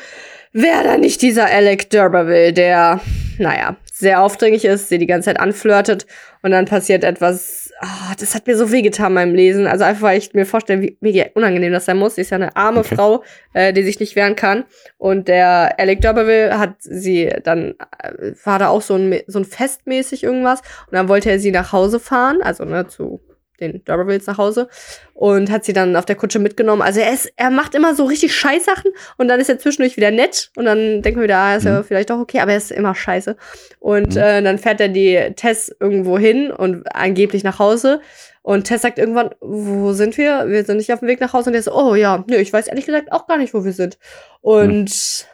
[0.53, 3.01] Wäre da nicht dieser Alec D'Urberville, der,
[3.39, 6.05] naja, sehr aufdringlich ist, sie die ganze Zeit anflirtet
[6.41, 9.67] und dann passiert etwas, ah, das hat mir so wehgetan beim Lesen.
[9.67, 12.15] Also einfach, weil ich mir vorstellen, wie mega unangenehm das sein muss.
[12.15, 12.95] Sie ist ja eine arme Okay.
[12.95, 14.65] Frau, äh, die sich nicht wehren kann.
[14.97, 19.45] Und der Alec D'Urberville hat sie dann, äh, war da auch so ein, so ein
[19.45, 20.61] Festmäßig irgendwas.
[20.61, 23.21] Und dann wollte er sie nach Hause fahren, also ne, zu
[23.59, 24.67] den D'Urbervilles nach Hause
[25.13, 26.81] und hat sie dann auf der Kutsche mitgenommen.
[26.81, 30.11] Also er ist, er macht immer so richtig Scheißsachen und dann ist er zwischendurch wieder
[30.11, 31.83] nett und dann denken wir wieder, ah, ist ja Mhm.
[31.83, 33.35] vielleicht doch okay, aber er ist immer scheiße.
[33.79, 34.21] Und Mhm.
[34.21, 38.01] äh, dann fährt er die Tess irgendwo hin und angeblich nach Hause.
[38.41, 40.49] Und Tess sagt irgendwann, wo sind wir?
[40.49, 41.49] Wir sind nicht auf dem Weg nach Hause.
[41.49, 43.71] Und er so, oh ja, nö, ich weiß ehrlich gesagt auch gar nicht, wo wir
[43.71, 43.97] sind.
[44.41, 45.25] Und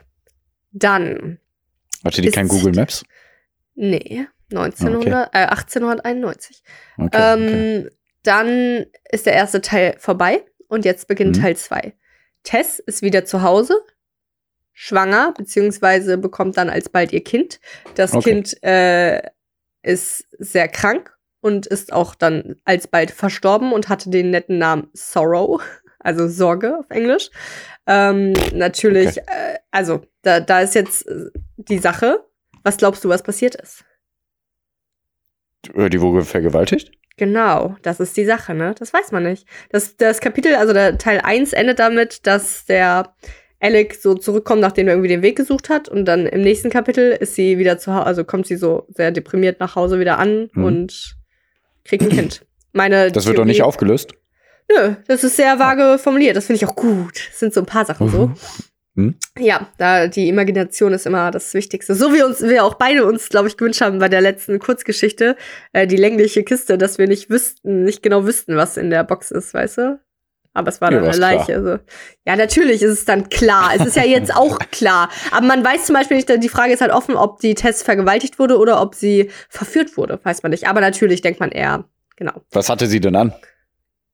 [0.71, 1.39] dann,
[2.03, 3.03] Hatte die kein Google Maps?
[3.75, 6.61] nee, 1900, äh, 1891.
[6.97, 7.89] Okay, okay.
[8.23, 11.41] Dann ist der erste Teil vorbei und jetzt beginnt Mhm.
[11.41, 11.93] Teil 2.
[12.43, 13.75] Tess ist wieder zu Hause,
[14.73, 17.59] schwanger, beziehungsweise bekommt dann alsbald ihr Kind.
[17.95, 18.29] Das Okay.
[18.31, 19.21] Kind äh,
[19.81, 25.61] ist sehr krank und ist auch dann alsbald verstorben und hatte den netten Namen Sorrow,
[25.99, 27.29] also Sorge auf Englisch.
[27.87, 32.25] Ähm, natürlich, äh, also da, da ist jetzt äh, die Sache.
[32.63, 33.83] Was glaubst du, was passiert ist?
[35.73, 36.91] Äh, Die wurde vergewaltigt?
[37.19, 38.73] Genau, das ist die Sache, ne?
[38.79, 39.45] Das weiß man nicht.
[39.71, 43.13] Das, das Kapitel, also der Teil 1 endet damit, dass der
[43.59, 45.89] Alec so zurückkommt, nachdem er irgendwie den Weg gesucht hat.
[45.89, 49.11] Und dann im nächsten Kapitel ist sie wieder zu Hause, also kommt sie so sehr
[49.11, 50.63] deprimiert nach Hause wieder an Mhm.
[50.63, 51.15] und
[51.83, 52.45] kriegt ein Kind.
[52.71, 54.13] Meine Das wird doch Theorie- nicht aufgelöst.
[54.71, 56.37] Nö, das ist sehr vage formuliert.
[56.37, 57.19] Das finde ich auch gut.
[57.31, 58.31] Das sind so ein paar Sachen so.
[58.99, 59.15] Hm?
[59.37, 61.95] Ja, da die Imagination ist immer das Wichtigste.
[61.95, 65.37] So wie uns wir auch beide uns, glaube ich, gewünscht haben bei der letzten Kurzgeschichte,
[65.71, 69.31] äh, die längliche Kiste, dass wir nicht wüssten, nicht genau wüssten, was in der Box
[69.31, 69.99] ist, weißt du?
[70.53, 71.55] Aber es war Ja, dann eine war's Leiche.
[71.55, 71.79] Also.
[72.25, 73.71] Ja, natürlich ist es dann klar.
[73.75, 75.09] Es ist ja jetzt auch klar.
[75.31, 78.39] Aber man weiß zum Beispiel nicht, die Frage ist halt offen, ob die Tess vergewaltigt
[78.39, 80.19] wurde oder ob sie verführt wurde.
[80.23, 80.67] Weiß man nicht.
[80.67, 81.85] Aber natürlich denkt man eher,
[82.17, 82.41] genau.
[82.51, 83.33] Was hatte sie denn an?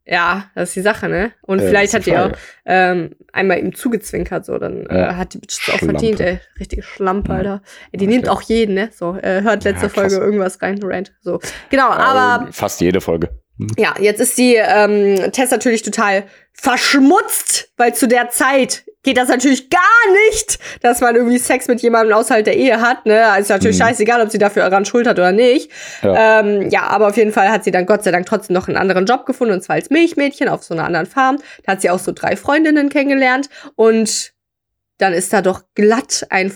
[0.08, 1.32] Ja, das ist die Sache, ne?
[1.42, 2.32] Und Äh, vielleicht hat die auch
[2.66, 5.12] ähm, einmal ihm zugezwinkert, so, dann Ja.
[5.12, 6.40] äh, hat die Bitch auch verdient, ey.
[6.60, 7.38] Richtige Schlampe, Ja.
[7.40, 7.62] Alter.
[7.92, 8.14] Ey, die Okay.
[8.14, 8.90] nimmt auch jeden, ne?
[8.94, 9.90] So, äh, hört letzte Ja.
[9.90, 11.14] Folge irgendwas rein, Rant.
[11.22, 11.40] So.
[11.70, 13.30] Genau, aber fast jede Folge.
[13.78, 19.30] ja, jetzt ist die ähm, Tess natürlich total verschmutzt, weil zu der Zeit geht das
[19.30, 19.82] natürlich gar
[20.28, 23.06] nicht, dass man irgendwie Sex mit jemandem außerhalb der Ehe hat.
[23.06, 23.26] Ne?
[23.28, 23.84] Also ist natürlich Mhm.
[23.84, 25.72] scheißegal, ob sie dafür daran schuld hat oder nicht.
[26.02, 26.42] Ja.
[26.42, 28.76] Ähm, ja, aber auf jeden Fall hat sie dann Gott sei Dank trotzdem noch einen
[28.78, 31.38] anderen Job gefunden, und zwar als Milchmädchen auf so einer anderen Farm.
[31.64, 34.34] Da hat sie auch so drei Freundinnen kennengelernt und
[34.98, 36.52] dann ist da doch glatt ein,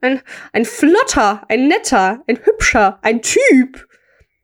[0.00, 0.20] ein,
[0.52, 3.86] ein flotter, ein netter, ein hübscher, ein Typ,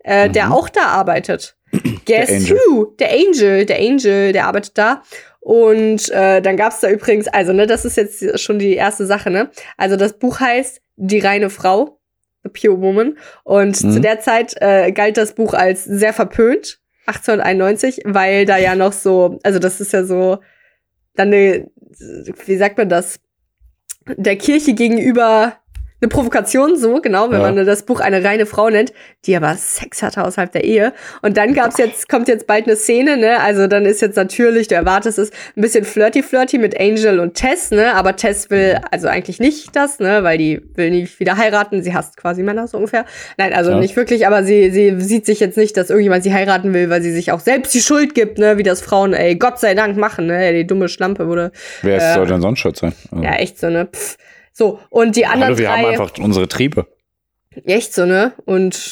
[0.05, 0.53] äh, der Mhm.
[0.53, 1.57] auch da arbeitet.
[2.07, 2.57] Guess Angel.
[2.69, 2.85] who?
[2.99, 5.03] Der Angel, der Angel, der arbeitet da.
[5.45, 9.29] Und äh, dann gab's da übrigens, also ne, das ist jetzt schon die erste Sache,
[9.29, 9.51] ne?
[9.77, 11.99] Also das Buch heißt Die reine Frau,
[12.45, 13.19] The Pure Woman.
[13.43, 13.93] Und Mhm.
[13.93, 18.93] zu der Zeit äh, galt das Buch als sehr verpönt, 1891, weil da ja noch
[18.93, 20.39] so, also das ist ja so,
[21.17, 21.69] dann eine,
[22.47, 23.19] wie sagt man das,
[24.17, 25.57] der Kirche gegenüber
[26.03, 27.53] eine Provokation, so genau, wenn Ja.
[27.53, 28.93] man das Buch eine reine Frau nennt,
[29.25, 30.93] die aber Sex hatte außerhalb der Ehe.
[31.23, 33.39] Und dann gab's jetzt, kommt jetzt bald eine Szene, ne?
[33.41, 37.71] Also dann ist jetzt natürlich, du erwartest es, ein bisschen flirty-flirty mit Angel und Tess,
[37.71, 37.95] ne?
[37.95, 40.25] Aber Tess will also eigentlich nicht das, ne?
[40.25, 41.83] Weil die will nicht wieder heiraten.
[41.85, 43.05] Sie hasst quasi Männer so ungefähr.
[43.39, 43.79] Nein, also Ja.
[43.79, 47.01] nicht wirklich, aber sie, sie sieht sich jetzt nicht, dass irgendjemand sie heiraten will, weil
[47.03, 48.59] sie sich auch selbst die Schuld gibt, ne?
[48.59, 50.53] Wie das Frauen, ey, Gott sei Dank machen, ne?
[50.53, 52.93] Die dumme Schlampe wurde, Wer Äh, soll denn sonst schuld sein?
[53.13, 53.87] Also, ja, echt so, ne?
[53.87, 54.17] Pff.
[54.53, 55.77] So, und die anderen Hallo, wir drei.
[55.79, 56.87] haben einfach unsere Triebe.
[57.65, 58.33] Echt so, ne?
[58.45, 58.91] Und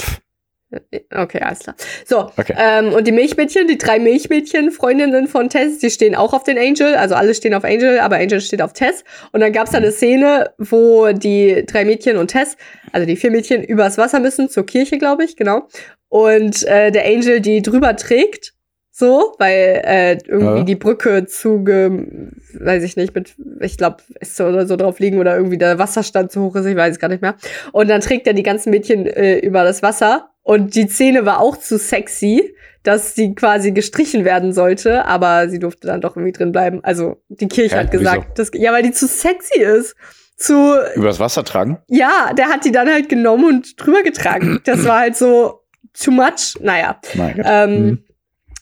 [1.14, 1.74] okay, alles klar.
[2.06, 2.54] So, Okay.
[2.56, 6.58] ähm, und die Milchmädchen, die drei Milchmädchen, Freundinnen von Tess, die stehen auch auf den
[6.58, 6.94] Angel.
[6.94, 9.02] Also alle stehen auf Angel, aber Angel steht auf Tess.
[9.32, 12.56] Und dann gab's da eine Szene, wo die drei Mädchen und Tess,
[12.92, 15.66] also die vier Mädchen, übers Wasser müssen, zur Kirche, glaube ich, genau.
[16.08, 18.52] Und äh, der Angel die drüber trägt.
[19.00, 20.62] So, weil äh, irgendwie Ja.
[20.64, 25.36] die Brücke zuge, weiß ich nicht, mit, ich glaube, Äste oder so drauf liegen oder
[25.36, 27.34] irgendwie der Wasserstand zu hoch ist, ich weiß es gar nicht mehr.
[27.72, 30.28] Und dann trägt er die ganzen Mädchen äh, über das Wasser.
[30.42, 35.58] Und die Szene war auch zu sexy, dass sie quasi gestrichen werden sollte, aber sie
[35.58, 36.80] durfte dann doch irgendwie drin bleiben.
[36.82, 37.80] Also die Kirche Hä?
[37.80, 39.96] hat gesagt, dass, ja, weil die zu sexy ist.
[40.36, 41.78] Zu, Übers Wasser tragen?
[41.88, 44.60] ja, der hat die dann halt genommen und drüber getragen.
[44.64, 45.60] Das war halt so
[45.98, 46.56] too much.
[46.60, 46.98] Naja.
[47.14, 47.46] Mein Gott.
[47.48, 48.04] Ähm, Mhm.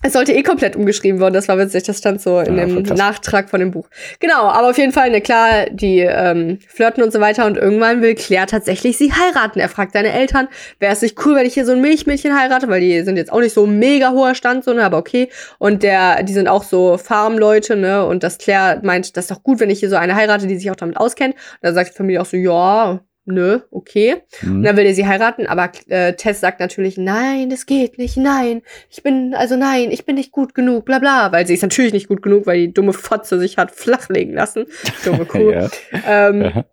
[0.03, 2.83] Es sollte eh komplett umgeschrieben worden, das war witzig, das stand so in Ja, dem.
[2.83, 3.89] Nachtrag von dem Buch.
[4.21, 8.01] Genau, aber auf jeden Fall, ne, klar, die ähm, flirten und so weiter und irgendwann
[8.01, 9.59] will Claire tatsächlich sie heiraten.
[9.59, 10.47] Er fragt seine Eltern,
[10.79, 13.33] wäre es nicht cool, wenn ich hier so ein Milchmädchen heirate, weil die sind jetzt
[13.33, 15.31] auch nicht so mega hoher Stand, so, ne, aber okay.
[15.59, 19.43] Und der, die sind auch so Farmleute, ne, und das Claire meint, das ist doch
[19.43, 21.35] gut, wenn ich hier so eine heirate, die sich auch damit auskennt.
[21.35, 24.22] Und da sagt die Familie auch so, ja, nö, okay.
[24.43, 24.62] Und Mhm.
[24.64, 28.62] dann will er sie heiraten, aber äh, Tess sagt natürlich, nein, das geht nicht, nein,
[28.91, 31.93] ich bin, also nein, ich bin nicht gut genug, bla bla, weil sie ist natürlich
[31.93, 34.66] nicht gut genug, weil die dumme Fotze sich hat flachlegen lassen.
[35.05, 35.51] Dumme Kuh.
[35.53, 35.68] ja.
[36.07, 36.64] ähm, Ja.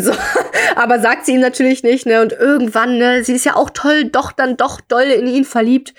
[0.00, 0.12] so,
[0.76, 2.22] aber sagt sie ihm natürlich nicht, ne?
[2.22, 5.92] Und irgendwann, ne, sie ist ja auch toll, doch dann doch doll in ihn verliebt.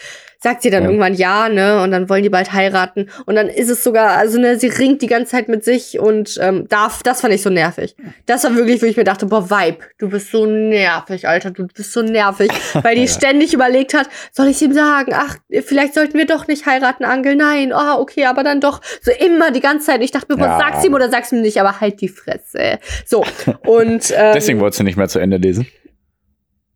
[0.44, 0.90] Sagt sie dann Ja.
[0.90, 1.82] irgendwann ja, ne?
[1.82, 3.10] Und dann wollen die bald heiraten.
[3.26, 6.38] Und dann ist es sogar, also ne, sie ringt die ganze Zeit mit sich und
[6.42, 7.96] ähm, darf, das fand ich so nervig.
[8.26, 11.68] Das war wirklich, wo ich mir dachte, boah, Vibe, du bist so nervig, Alter, du
[11.68, 12.52] bist so nervig.
[12.84, 16.66] Weil die ständig überlegt hat, soll ich ihm sagen, ach, vielleicht sollten wir doch nicht
[16.66, 18.82] heiraten, Angel, nein, oh, okay, aber dann doch.
[19.02, 20.02] So immer die ganze Zeit.
[20.04, 20.60] Ich dachte mir, boah, Ja.
[20.60, 22.80] sag's ihm oder sag's ihm nicht, aber halt die Fresse.
[23.06, 23.24] So,
[23.66, 25.68] und ähm, Deswegen wolltest du nicht mehr zu Ende lesen.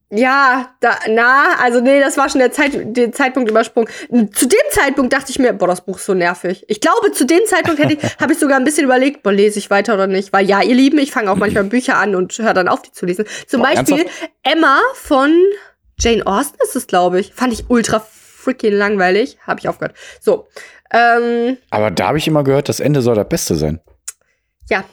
[0.09, 3.89] Ja, da, na, also nee, das war schon der, Zeit, der Zeitpunkt übersprungen.
[4.33, 6.63] Zu dem Zeitpunkt dachte ich mir, boah, das Buch ist so nervig.
[6.69, 9.59] Ich glaube, zu dem Zeitpunkt hätte ich, habe ich sogar ein bisschen überlegt, boah, lese
[9.59, 10.31] ich weiter oder nicht.
[10.31, 12.91] Weil ja, ihr Lieben, ich fange auch manchmal Bücher an und höre dann auf, die
[12.93, 13.25] zu lesen.
[13.47, 14.31] Zum Boah, Beispiel ernsthaft?
[14.43, 15.35] Emma von
[15.99, 17.33] Jane Austen ist es, glaube ich.
[17.33, 19.37] Fand ich ultra freaking langweilig.
[19.45, 19.97] Habe ich aufgehört.
[20.21, 20.47] So,
[20.93, 23.81] ähm, Aber da habe ich immer gehört, das Ende soll das Beste sein.
[24.69, 24.85] ja,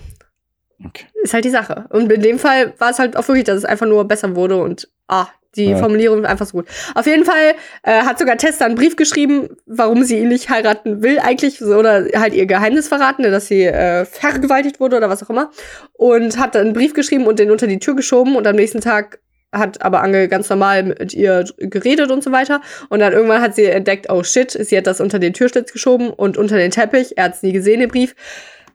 [0.86, 1.06] Okay.
[1.22, 1.86] ist halt die Sache.
[1.90, 4.56] Und in dem Fall war es halt auch wirklich, dass es einfach nur besser wurde
[4.60, 5.26] und ah,
[5.56, 5.76] die Ja.
[5.76, 6.66] Formulierung ist einfach so gut.
[6.94, 7.54] Auf jeden Fall
[7.84, 12.06] äh, hat sogar Tessa einen Brief geschrieben, warum sie ihn nicht heiraten will eigentlich oder
[12.16, 15.50] halt ihr Geheimnis verraten, ne, dass sie äh, vergewaltigt wurde oder was auch immer.
[15.92, 18.80] Und hat dann einen Brief geschrieben und den unter die Tür geschoben und am nächsten
[18.80, 19.20] Tag
[19.52, 22.60] hat aber Angel ganz normal mit ihr geredet und so weiter.
[22.88, 26.10] Und dann irgendwann hat sie entdeckt, oh shit, sie hat das unter den Türschlitz geschoben
[26.10, 27.16] und unter den Teppich.
[27.16, 28.16] Er hat es nie gesehen, den Brief.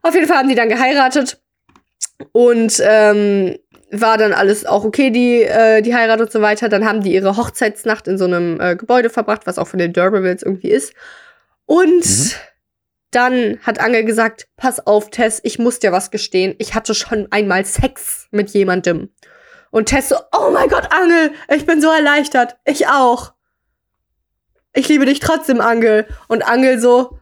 [0.00, 1.38] Auf jeden Fall haben die dann geheiratet.
[2.32, 3.56] Und ähm,
[3.92, 6.68] war dann alles auch okay, die, äh, die Heirat und so weiter.
[6.68, 9.92] Dann haben die ihre Hochzeitsnacht in so einem äh, Gebäude verbracht, was auch von den
[9.92, 10.94] D'Urbervilles irgendwie ist.
[11.66, 12.30] Und Mhm.
[13.10, 16.54] dann hat Angel gesagt, pass auf, Tess, ich muss dir was gestehen.
[16.58, 19.10] Ich hatte schon einmal Sex mit jemandem.
[19.70, 22.56] Und Tess so, oh mein Gott, Angel, ich bin so erleichtert.
[22.64, 23.32] Ich auch.
[24.72, 26.06] Ich liebe dich trotzdem, Angel.
[26.28, 27.19] Und Angel so,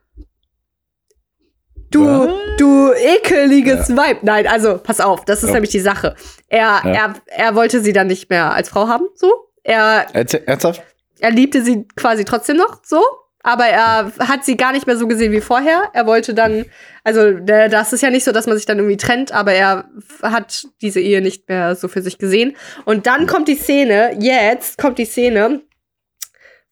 [1.91, 2.30] du, Was?
[2.59, 4.18] du ekeliges Weib.
[4.22, 5.55] Nein, also, pass auf, das ist Ja.
[5.55, 6.14] nämlich die Sache.
[6.49, 6.93] Er, Ja.
[6.93, 9.32] er, er wollte sie dann nicht mehr als Frau haben, so.
[9.64, 10.82] Er, Ernsthaft?
[11.20, 13.03] er liebte sie quasi trotzdem noch so,
[13.43, 15.91] aber er hat sie gar nicht mehr so gesehen wie vorher.
[15.93, 16.64] Er wollte dann,
[17.05, 19.89] also das ist ja nicht so, dass man sich dann irgendwie trennt, aber er
[20.22, 22.57] hat diese Ehe nicht mehr so für sich gesehen.
[22.84, 25.62] Und dann kommt die Szene, jetzt kommt die Szene,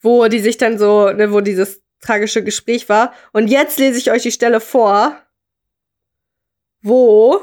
[0.01, 3.13] wo die sich dann so, ne, wo dieses tragische Gespräch war.
[3.33, 5.19] Und jetzt lese ich euch die Stelle vor,
[6.83, 7.41] wo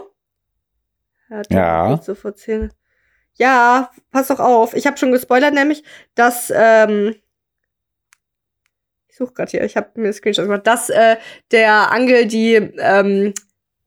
[1.30, 2.00] hat Ja.
[2.02, 2.70] sofort Szene.
[3.36, 4.76] Ja, pass doch auf.
[4.76, 5.84] Ich habe schon gespoilert, nämlich,
[6.16, 7.16] dass ähm,
[9.08, 11.18] ich suche gerade hier, ich habe mir Screenshots gemacht, dass äh,
[11.52, 13.34] der Angel die ähm,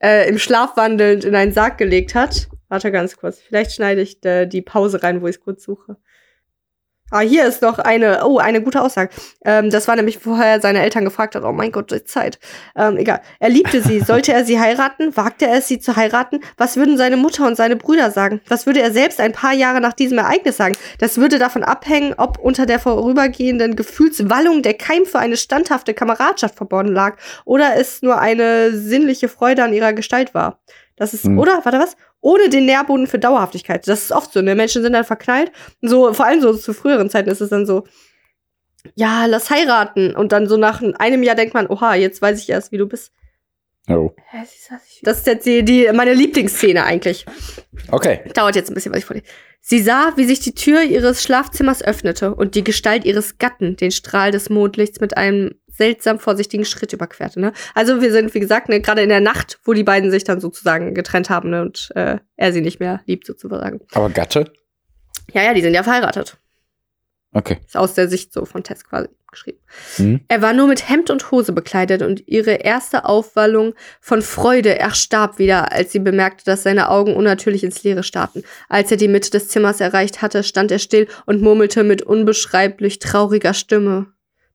[0.02, 2.48] äh, im Schlaf wandelnd in einen Sarg gelegt hat.
[2.68, 5.96] Warte ganz kurz, vielleicht schneide ich äh, die Pause rein, wo ich es kurz suche.
[7.12, 9.10] Ah, hier ist noch eine, oh, eine gute Aussage.
[9.44, 12.40] Ähm, das war nämlich vorher seine Eltern gefragt hat, oh mein Gott, die Zeit.
[12.74, 13.20] Ähm, egal.
[13.38, 14.00] Er liebte sie.
[14.06, 15.16] Sollte er sie heiraten?
[15.16, 16.40] Wagte er es, sie zu heiraten?
[16.56, 18.40] Was würden seine Mutter und seine Brüder sagen?
[18.48, 20.74] Was würde er selbst ein paar Jahre nach diesem Ereignis sagen?
[20.98, 26.56] Das würde davon abhängen, ob unter der vorübergehenden Gefühlswallung der Keim für eine standhafte Kameradschaft
[26.56, 30.58] verborgen lag oder es nur eine sinnliche Freude an ihrer Gestalt war.
[30.96, 31.38] Das ist, Hm.
[31.38, 31.60] oder?
[31.62, 31.96] Warte, was?
[32.26, 33.86] Ohne den Nährboden für Dauerhaftigkeit.
[33.86, 34.56] Das ist oft so, ne?
[34.56, 35.52] Menschen sind dann verknallt.
[35.80, 37.84] So, vor allem so zu früheren Zeiten ist es dann so,
[38.96, 40.12] ja, lass heiraten.
[40.16, 42.86] Und dann so nach einem Jahr denkt man, oha, jetzt weiß ich erst, wie du
[42.86, 43.12] bist.
[43.88, 44.10] Oh.
[45.02, 47.26] Das ist jetzt die, die, meine Lieblingsszene eigentlich.
[47.92, 48.22] Okay.
[48.34, 49.26] Dauert jetzt ein bisschen, was ich vorlese.
[49.60, 53.92] Sie sah, wie sich die Tür ihres Schlafzimmers öffnete und die Gestalt ihres Gatten den
[53.92, 57.40] Strahl des Mondlichts mit einem seltsam vorsichtigen Schritt überquerte.
[57.40, 57.52] Ne?
[57.74, 60.40] Also wir sind, wie gesagt, ne, gerade in der Nacht, wo die beiden sich dann
[60.40, 63.80] sozusagen getrennt haben ne, und äh, er sie nicht mehr liebt, sozusagen.
[63.92, 64.52] Aber Gatte?
[65.32, 66.38] Ja, ja, die sind ja verheiratet.
[67.32, 67.58] Okay.
[67.66, 69.58] Ist aus der Sicht so von Tess quasi geschrieben.
[69.98, 70.20] Mhm.
[70.28, 75.38] Er war nur mit Hemd und Hose bekleidet und ihre erste Aufwallung von Freude erstarb
[75.38, 78.42] wieder, als sie bemerkte, dass seine Augen unnatürlich ins Leere starrten.
[78.68, 83.00] Als er die Mitte des Zimmers erreicht hatte, stand er still und murmelte mit unbeschreiblich
[83.00, 84.06] trauriger Stimme.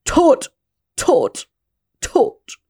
[0.04, 0.52] Tod!
[0.96, 1.48] Tod!
[2.00, 2.62] Tod!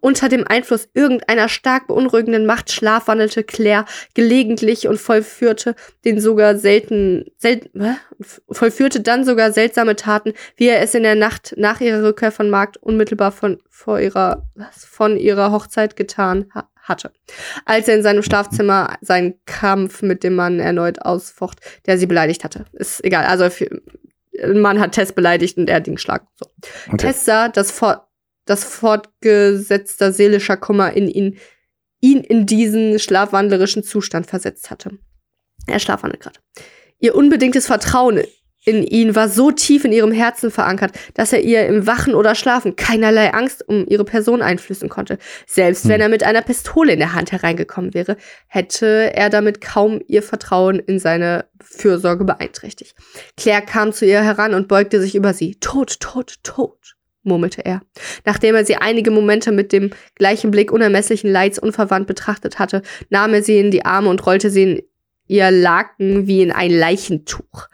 [0.00, 5.74] Unter dem Einfluss irgendeiner stark beunruhigenden Macht schlafwandelte Claire gelegentlich und vollführte
[6.04, 7.96] den sogar selten, selten, hä?
[8.50, 12.50] vollführte dann sogar seltsame Taten, wie er es in der Nacht nach ihrer Rückkehr von
[12.50, 17.12] Markt unmittelbar von, vor ihrer, was, von ihrer Hochzeit getan ha hatte.
[17.64, 22.44] Als er in seinem Schlafzimmer seinen Kampf mit dem Mann erneut ausfocht, der sie beleidigt
[22.44, 22.66] hatte.
[22.74, 23.48] Ist egal, also
[24.42, 26.26] ein Mann hat Tess beleidigt und er hat ihn geschlagen.
[26.34, 26.46] So.
[26.88, 26.96] okay.
[26.96, 28.08] Tess sah, dass, for
[28.44, 31.38] dass fortgesetzter seelischer Kummer in ihn,
[32.00, 34.98] ihn in diesen schlafwandlerischen Zustand versetzt hatte.
[35.66, 36.40] Er schlafwandelt gerade.
[36.98, 38.22] Ihr unbedingtes Vertrauen
[38.64, 42.34] in ihn war so tief in ihrem Herzen verankert, dass er ihr im Wachen oder
[42.34, 45.18] Schlafen keinerlei Angst um ihre Person einflößen konnte.
[45.46, 45.90] Selbst Hm.
[45.90, 50.22] wenn er mit einer Pistole in der Hand hereingekommen wäre, hätte er damit kaum ihr
[50.22, 52.94] Vertrauen in seine Fürsorge beeinträchtigt.
[53.36, 55.56] Claire kam zu ihr heran und beugte sich über sie.
[55.56, 57.82] Tot, tot, tot, murmelte er.
[58.24, 63.34] Nachdem er sie einige Momente mit dem gleichen Blick unermesslichen Leids unverwandt betrachtet hatte, nahm
[63.34, 64.82] er sie in die Arme und rollte sie in
[65.26, 67.68] ihr Laken wie in ein Leichentuch.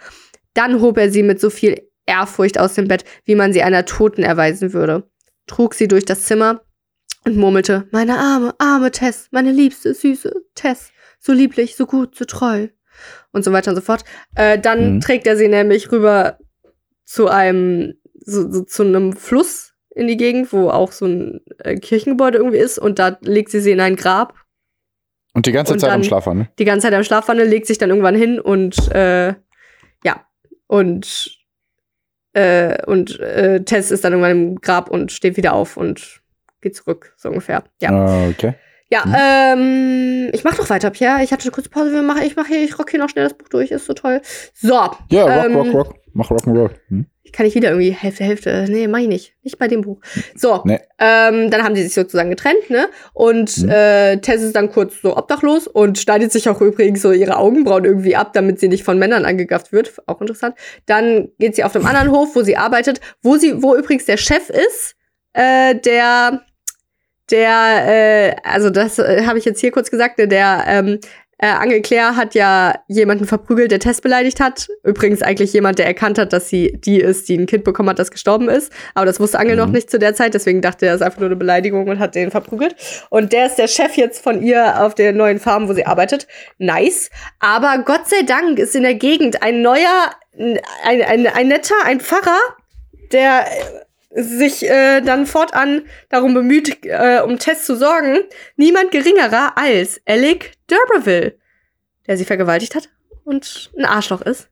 [0.60, 3.86] Dann hob er sie mit so viel Ehrfurcht aus dem Bett, wie man sie einer
[3.86, 5.08] Toten erweisen würde,
[5.46, 6.60] trug sie durch das Zimmer
[7.24, 12.26] und murmelte, meine arme, arme Tess, meine liebste, süße Tess, so lieblich, so gut, so
[12.26, 12.68] treu
[13.32, 14.04] und so weiter und so fort.
[14.34, 15.00] Äh, dann Mhm.
[15.00, 16.36] trägt er sie nämlich rüber
[17.06, 21.76] zu einem, so, so zu einem Fluss in die Gegend, wo auch so ein äh,
[21.76, 24.34] Kirchengebäude irgendwie ist und da legt sie sie in ein Grab
[25.32, 26.48] Und die ganze Und Zeit am ne?
[26.58, 29.36] die ganze Zeit am Schlafwandel, legt sich dann irgendwann hin und äh,
[30.70, 31.36] und
[32.32, 36.22] äh, und äh, Tess ist dann irgendwann im Grab und steht wieder auf und
[36.60, 37.64] geht zurück, so ungefähr.
[37.80, 37.90] Ja.
[37.90, 38.54] Ah, Okay.
[38.92, 39.14] Ja, Mhm.
[39.16, 41.22] ähm, ich mach noch weiter, Pierre.
[41.22, 41.92] Ich hatte eine kurze Pause.
[41.92, 43.92] Wir machen, ich mache hier, ich rock hier noch schnell das Buch durch, ist so
[43.94, 44.20] toll.
[44.54, 44.74] So,
[45.10, 45.94] Ja, rock, Ähm, rock, rock.
[46.12, 46.70] Mach Rock'n'Roll.
[46.88, 47.06] Hm?
[47.22, 48.66] ich kann nicht wieder irgendwie Hälfte, Hälfte.
[48.68, 49.34] Nee, mach ich nicht.
[49.44, 50.00] Nicht bei dem Buch.
[50.34, 50.80] So, Nee.
[50.98, 52.88] ähm, dann haben die sich sozusagen getrennt, ne?
[53.12, 53.68] Und Mhm.
[53.68, 57.84] äh, Tess ist dann kurz so obdachlos und schneidet sich auch übrigens so ihre Augenbrauen
[57.84, 59.92] irgendwie ab, damit sie nicht von Männern angegafft wird.
[60.08, 60.56] Auch interessant.
[60.86, 64.16] Dann geht sie auf dem anderen Hof, wo sie arbeitet, wo sie, wo übrigens der
[64.16, 64.96] Chef ist,
[65.34, 66.42] äh, der
[67.30, 70.98] der, äh, also das äh, habe ich jetzt hier kurz gesagt, der ähm,
[71.42, 74.68] Äh, Angel Claire hat ja jemanden verprügelt, der Tess beleidigt hat.
[74.84, 77.98] Übrigens eigentlich jemand, der erkannt hat, dass sie die ist, die ein Kind bekommen hat,
[77.98, 78.70] das gestorben ist.
[78.94, 79.62] Aber das wusste Angel mhm.
[79.62, 81.98] noch nicht zu der Zeit, deswegen dachte er, es ist einfach nur eine Beleidigung und
[81.98, 82.76] hat den verprügelt.
[83.08, 86.26] Und der ist der Chef jetzt von ihr auf der neuen Farm, wo sie arbeitet.
[86.58, 87.08] Nice.
[87.38, 92.00] Aber Gott sei Dank ist in der Gegend ein neuer, ein, ein, ein netter, ein
[92.00, 92.38] Pfarrer,
[93.12, 93.46] der
[94.10, 98.18] sich äh, dann fortan darum bemüht, äh, um Tess zu sorgen,
[98.56, 101.34] niemand geringerer als Alec D'Urberville,
[102.06, 102.88] der sie vergewaltigt hat
[103.24, 104.48] und ein Arschloch ist.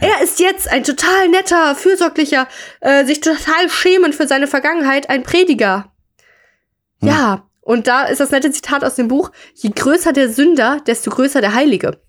[0.00, 2.48] Er ist jetzt ein total netter, fürsorglicher,
[2.80, 5.92] äh, sich total schämend für seine Vergangenheit, ein Prediger.
[7.00, 7.08] Hm.
[7.08, 11.10] Ja, und da ist das nette Zitat aus dem Buch, je größer der Sünder, desto
[11.10, 12.00] größer der Heilige.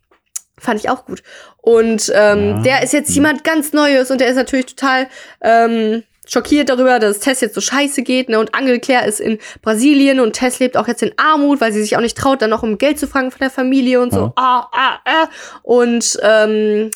[0.57, 1.21] Fand ich auch gut.
[1.57, 2.61] Und ähm, ja.
[2.61, 3.15] der ist jetzt hm.
[3.15, 5.07] jemand ganz Neues und der ist natürlich total
[5.41, 8.39] ähm, schockiert darüber, dass Tess jetzt so scheiße geht, ne?
[8.39, 11.81] Und Angel Claire ist in Brasilien und Tess lebt auch jetzt in Armut, weil sie
[11.81, 14.19] sich auch nicht traut, dann noch um Geld zu fragen von der Familie und so.
[14.19, 14.33] Ja.
[14.35, 15.29] Ah, ah, ah.
[15.63, 16.91] Und ähm,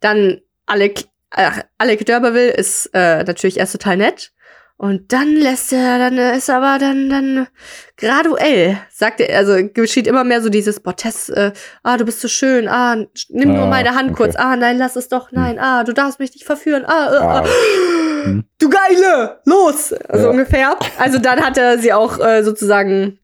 [0.00, 4.32] dann Alec, äh, Alec D'Urberville ist äh, natürlich erst total nett.
[4.76, 7.46] Und dann lässt er, dann ist aber dann, dann
[7.96, 11.52] graduell, sagt er, also geschieht immer mehr so dieses, boah, Tess, äh,
[11.84, 12.96] ah, du bist so schön, ah,
[13.28, 14.16] nimm nur ah, meine Hand okay.
[14.16, 15.62] kurz, ah, nein, lass es doch, nein, hm.
[15.62, 17.38] ah, du darfst mich nicht verführen, ah, äh, ah.
[17.38, 17.44] ah.
[18.24, 18.44] Hm.
[18.60, 20.30] du Geile, los, also ja.
[20.30, 20.76] ungefähr.
[20.98, 23.18] Also dann hat er sie auch äh, sozusagen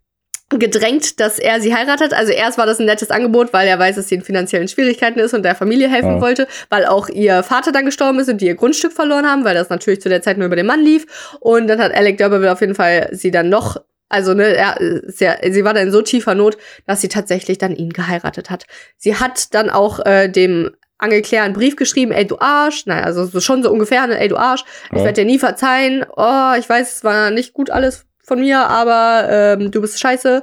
[0.51, 2.13] gedrängt, dass er sie heiratet.
[2.13, 5.21] Also erst war das ein nettes Angebot, weil er weiß, dass sie in finanziellen Schwierigkeiten
[5.21, 6.21] ist und der Familie helfen ja.
[6.21, 9.55] wollte, weil auch ihr Vater dann gestorben ist und die ihr Grundstück verloren haben, weil
[9.55, 11.37] das natürlich zu der Zeit nur über den Mann lief.
[11.39, 13.81] Und dann hat Alec D'Urberville auf jeden Fall sie dann noch
[14.13, 14.77] also, ne, er,
[15.07, 18.67] sehr, sie war dann in so tiefer Not, dass sie tatsächlich dann ihn geheiratet hat.
[18.97, 22.87] Sie hat dann auch äh, dem Angel Claire einen Brief geschrieben, ey, du Arsch.
[22.87, 24.65] Naja, also so, schon so ungefähr, ne, ey, du Arsch.
[24.91, 25.05] Ich ja.
[25.05, 26.05] werde dir nie verzeihen.
[26.17, 30.43] Oh, ich weiß, es war nicht gut alles von mir, aber ähm, du bist scheiße.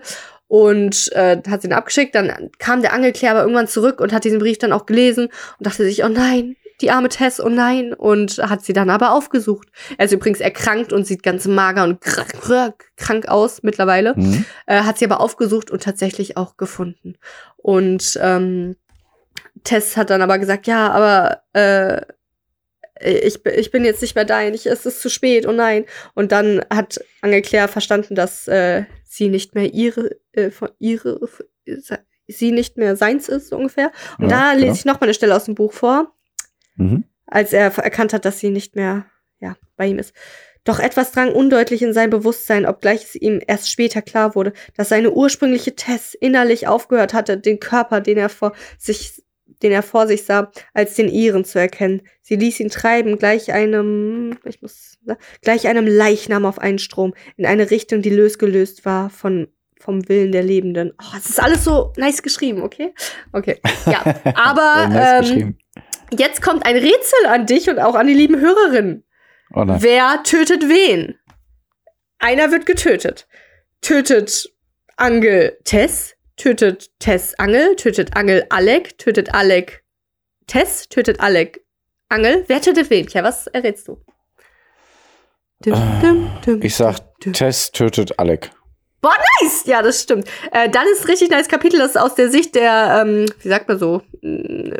[0.49, 2.15] Und äh, hat sie ihn abgeschickt.
[2.15, 5.67] Dann kam der Angelklär aber irgendwann zurück und hat diesen Brief dann auch gelesen und
[5.67, 7.93] dachte sich, oh nein, die arme Tess, oh nein.
[7.93, 9.67] Und hat sie dann aber aufgesucht.
[9.97, 14.13] Er ist übrigens erkrankt und sieht ganz mager und krank aus mittlerweile.
[14.15, 14.45] Mhm.
[14.67, 17.15] Äh, hat sie aber aufgesucht und tatsächlich auch gefunden.
[17.57, 18.75] Und ähm,
[19.63, 22.01] Tess hat dann aber gesagt, ja, aber äh,
[22.99, 25.85] ich, ich bin jetzt nicht mehr dein, ich, es ist zu spät, oh nein.
[26.13, 30.49] Und dann hat Angel verstanden, dass äh, sie nicht mehr ihre, äh,
[30.79, 31.19] ihre,
[32.27, 33.91] sie nicht mehr seins ist, so ungefähr.
[34.17, 36.13] Und ja, da lese ich noch mal eine Stelle aus dem Buch vor,
[36.75, 37.03] mhm.
[37.25, 39.05] als er erkannt hat, dass sie nicht mehr
[39.39, 40.13] ja, bei ihm ist.
[40.63, 44.89] Doch etwas drang undeutlich in sein Bewusstsein, obgleich es ihm erst später klar wurde, dass
[44.89, 49.23] seine ursprüngliche Tess innerlich aufgehört hatte, den Körper, den er vor sich
[49.61, 52.01] den er vor sich sah, als den ihren zu erkennen.
[52.21, 54.97] Sie ließ ihn treiben, gleich einem, ich muss,
[55.41, 59.47] gleich einem Leichnam auf einen Strom, in eine Richtung, die losgelöst war von
[59.79, 60.91] vom Willen der Lebenden.
[60.99, 62.93] Oh, es ist alles so nice geschrieben, okay?
[63.31, 63.59] Okay.
[63.85, 64.03] Ja,
[64.35, 65.57] aber nice ähm,
[66.17, 69.03] jetzt kommt ein Rätsel an dich und auch an die lieben Hörerinnen.
[69.53, 71.15] Oh Wer tötet wen?
[72.19, 73.27] Einer wird getötet.
[73.81, 74.51] Tötet
[74.97, 76.15] Angel Tess?
[76.37, 79.83] Tötet Tess Angel, tötet Angel Alec, tötet Alec
[80.47, 81.61] Tess, tötet Alec
[82.09, 82.45] Angel.
[82.47, 83.07] Wer tötet wen?
[83.07, 83.99] Tja, was errätst du?
[85.65, 85.73] Äh,
[86.61, 86.99] ich sag,
[87.33, 88.51] Tess tötet Alec.
[89.01, 89.65] Boah, nice!
[89.65, 90.27] Ja, das stimmt.
[90.51, 93.67] Äh, dann ist richtig nice Kapitel, das ist aus der Sicht der, ähm, wie sagt
[93.67, 94.01] man so,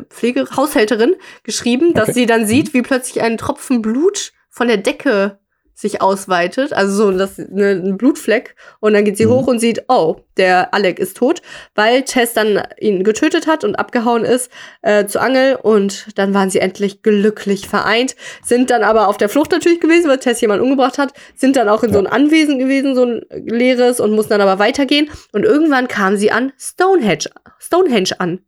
[0.09, 5.39] Pflegehaushälterin geschrieben, dass sie dann sieht, wie plötzlich ein Tropfen Blut von der Decke
[5.77, 9.29] sich ausweitet, also so das, ne, ein Blutfleck und dann geht sie mhm.
[9.29, 11.43] hoch und sieht, oh, der Alec ist tot,
[11.75, 14.51] weil Tess dann ihn getötet hat und abgehauen ist
[14.81, 19.29] äh, zu Angel und dann waren sie endlich glücklich vereint, sind dann aber auf der
[19.29, 21.93] Flucht natürlich gewesen, weil Tess jemanden umgebracht hat, sind dann auch in ja.
[21.93, 26.17] so ein Anwesen gewesen, so ein leeres und mussten dann aber weitergehen und irgendwann kamen
[26.17, 28.39] sie an Stonehenge, Stonehenge an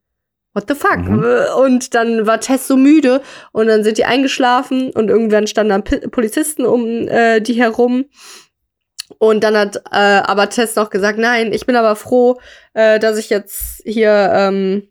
[0.53, 0.97] what the fuck?
[0.97, 1.23] Mhm.
[1.57, 3.21] Und dann war Tess so müde
[3.51, 8.05] und dann sind die eingeschlafen und irgendwann standen dann P Polizisten um äh, die herum.
[9.17, 12.39] Und dann hat äh, aber Tess noch gesagt, nein, ich bin aber froh,
[12.73, 14.87] äh, dass ich jetzt hier, ähm,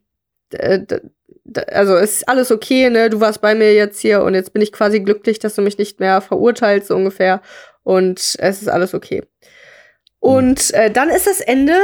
[1.69, 3.11] also ist alles okay, ne?
[3.11, 5.79] Du warst bei mir jetzt hier und jetzt bin ich quasi glücklich, dass du mich
[5.79, 7.41] nicht mehr verurteilst, so ungefähr.
[7.85, 9.23] Und es ist alles okay.
[9.23, 10.29] Mhm.
[10.29, 11.75] Und äh, dann ist das Ende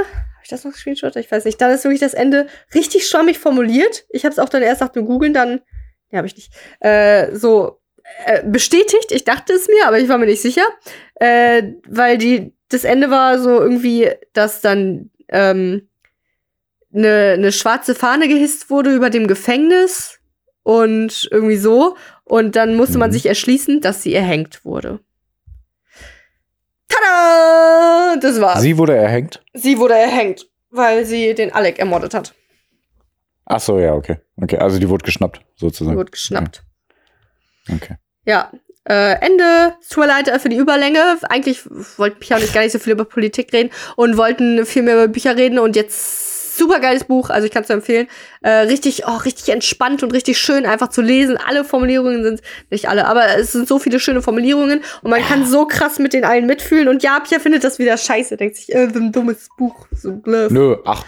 [0.44, 1.16] ich das noch Screenshot?
[1.16, 1.60] Ich weiß nicht.
[1.60, 4.04] Dann ist wirklich das Ende richtig schwammig formuliert.
[4.10, 5.60] Ich habe es auch dann erst nach dem Googeln dann,
[6.10, 7.80] ja, habe ich nicht, äh, so
[8.26, 9.10] äh, bestätigt.
[9.10, 10.66] Ich dachte es mir, aber ich war mir nicht sicher.
[11.16, 15.88] Äh, weil die, das Ende war so irgendwie, dass dann ähm,
[16.94, 20.20] eine, eine schwarze Fahne gehisst wurde über dem Gefängnis
[20.62, 21.96] und irgendwie so.
[22.24, 23.14] Und dann musste man mhm.
[23.14, 25.00] sich erschließen, dass sie erhängt wurde.
[27.04, 28.16] Tada!
[28.20, 28.60] Das war's.
[28.60, 29.42] Sie wurde erhängt?
[29.52, 32.34] Sie wurde erhängt, weil sie den Alec ermordet hat.
[33.46, 34.18] Ach so, ja, okay.
[34.40, 35.96] Okay, also die wurde geschnappt, sozusagen.
[35.96, 36.62] Wurde geschnappt.
[37.70, 37.96] Okay.
[38.24, 38.50] Ja.
[38.86, 39.74] Äh, Ende.
[39.80, 41.18] Es tut mir leid äh, für die Überlänge.
[41.22, 41.64] Eigentlich
[41.96, 44.94] wollten Pia und ich gar nicht so viel über Politik reden und wollten viel mehr
[44.94, 46.23] über Bücher reden und jetzt
[46.56, 48.06] super geiles Buch, also ich kann es nur empfehlen.
[48.42, 51.36] Äh, richtig, oh, richtig entspannt und richtig schön einfach zu lesen.
[51.36, 55.46] Alle Formulierungen sind, nicht alle, aber es sind so viele schöne Formulierungen und man kann
[55.46, 56.88] so krass mit den allen mitfühlen.
[56.88, 60.12] Und ja, Pia findet das wieder scheiße, denkt sich, äh, so ein dummes Buch, so
[60.12, 60.50] bluff.
[60.50, 61.04] Nö, ach,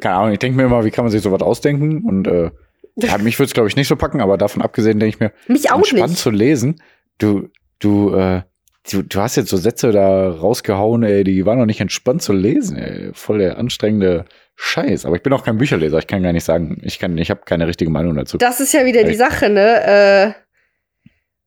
[0.00, 0.32] keine Ahnung.
[0.32, 2.04] Ich denke mir immer, wie kann man sich sowas ausdenken?
[2.04, 2.50] Und äh,
[2.96, 5.32] ja, mich würde es, glaube ich, nicht so packen, aber davon abgesehen denke ich mir,
[5.48, 6.22] Mich auch entspannt nicht.
[6.22, 6.80] zu lesen.
[7.18, 8.42] Du, du, äh,
[8.90, 12.32] du, du hast jetzt so Sätze da rausgehauen, ey, die waren noch nicht entspannt zu
[12.32, 13.10] lesen, ey.
[13.12, 14.24] Voll der anstrengende
[14.56, 15.04] Scheiß.
[15.04, 15.98] Aber ich bin auch kein Bücherleser.
[15.98, 18.38] Ich kann gar nicht sagen, ich kann, ich habe keine richtige Meinung dazu.
[18.38, 19.14] Das ist ja wieder die?
[19.14, 20.34] Sache, ne?
[20.34, 20.46] Äh,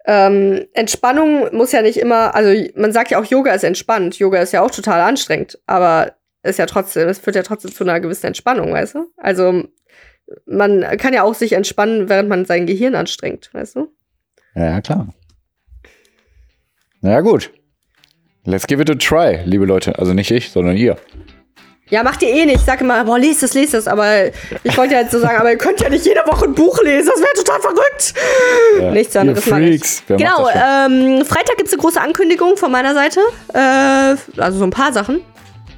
[0.05, 4.17] ähm, Entspannung muss ja nicht immer, also man sagt ja auch, Yoga ist entspannt.
[4.19, 7.83] Yoga ist ja auch total anstrengend, aber ist ja trotzdem, es führt ja trotzdem zu
[7.83, 9.11] einer gewissen Entspannung, weißt du?
[9.17, 9.63] Also
[10.45, 13.91] man kann ja auch sich entspannen, während man sein Gehirn anstrengt, weißt du?
[14.55, 15.13] Ja, ja, klar.
[17.01, 17.51] Na ja, gut.
[18.45, 19.97] Let's give it a try, liebe Leute.
[19.99, 20.97] Also nicht ich, sondern ihr.
[21.89, 22.57] Ja, macht ihr eh nicht.
[22.59, 23.87] Ich sage immer, boah, lest es, lest es.
[23.87, 24.25] Aber
[24.63, 26.81] ich wollte ja jetzt so sagen, aber ihr könnt ja nicht jede Woche ein Buch
[26.83, 27.09] lesen.
[27.11, 28.13] Das wäre total verrückt.
[28.79, 28.91] Ja.
[28.91, 29.81] Nichts anderes mache ich.
[30.07, 33.19] Wer Genau, das ähm, Freitag gibt's eine große Ankündigung von meiner Seite.
[33.53, 35.21] Äh, also so ein paar Sachen.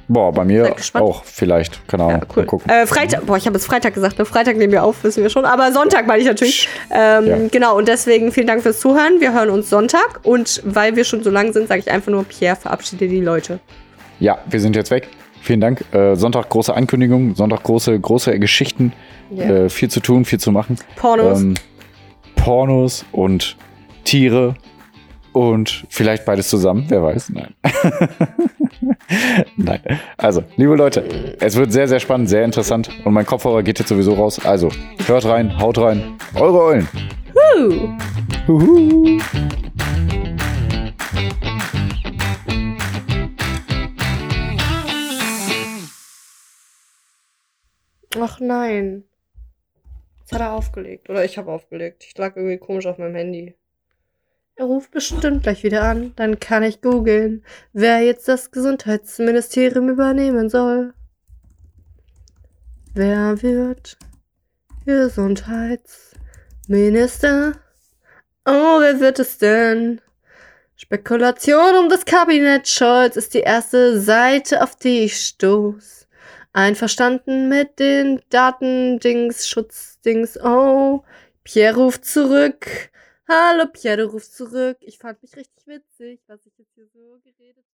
[0.08, 1.88] Boah, bei mir auch vielleicht.
[1.88, 2.20] Keine Ahnung.
[2.20, 2.42] Ja, cool.
[2.42, 2.70] Mal gucken.
[2.70, 4.26] Äh, Freitag, boah, ich habe jetzt Freitag gesagt, ne?
[4.26, 5.46] Freitag nehmen wir auf, wissen wir schon.
[5.46, 6.68] Aber Sonntag meine ich natürlich.
[6.90, 7.36] Ähm, Ja.
[7.50, 9.20] Genau, und deswegen vielen Dank fürs Zuhören.
[9.20, 10.20] Wir hören uns Sonntag.
[10.24, 13.60] Und weil wir schon so lang sind, sage ich einfach nur, Pierre, verabschiede die Leute.
[14.20, 15.08] Ja, wir sind jetzt weg.
[15.42, 15.84] Vielen Dank.
[15.92, 18.92] Äh, Sonntag große Ankündigung, Sonntag große, große Geschichten.
[19.30, 19.64] Ja.
[19.64, 20.76] Äh, viel zu tun, viel zu machen.
[20.94, 21.40] Pornos.
[21.40, 21.54] Ähm,
[22.36, 23.56] Pornos und
[24.04, 24.54] Tiere
[25.32, 27.30] und vielleicht beides zusammen, wer weiß.
[27.30, 27.54] Nein.
[29.56, 29.80] Nein.
[30.16, 33.88] Also, liebe Leute, es wird sehr, sehr spannend, sehr interessant und mein Kopfhörer geht jetzt
[33.88, 34.44] sowieso raus.
[34.44, 34.68] Also,
[35.06, 36.14] hört rein, haut rein.
[36.34, 36.88] Eure Eulen.
[37.34, 37.88] Huh.
[38.46, 39.18] Huhu.
[48.18, 49.04] Ach nein.
[50.20, 51.10] Jetzt hat er aufgelegt.
[51.10, 52.04] Oder ich habe aufgelegt.
[52.04, 53.56] Ich lag irgendwie komisch auf meinem Handy.
[54.54, 56.12] Er ruft bestimmt gleich wieder an.
[56.16, 57.42] Dann kann ich googeln,
[57.72, 60.92] wer jetzt das Gesundheitsministerium übernehmen soll.
[62.94, 63.96] Wer wird
[64.84, 67.54] Gesundheitsminister?
[68.44, 70.02] Oh, wer wird es denn?
[70.76, 76.01] Spekulation um das Kabinett Scholz ist die erste Seite, auf die ich stoß.
[76.54, 80.38] Einverstanden mit den Datendings, Schutzdings.
[80.42, 81.02] Oh,
[81.44, 82.90] Pierre ruft zurück.
[83.26, 84.76] Hallo, Pierre, du rufst zurück.
[84.80, 87.71] Ich fand mich richtig witzig, was ich jetzt hier so geredet habe.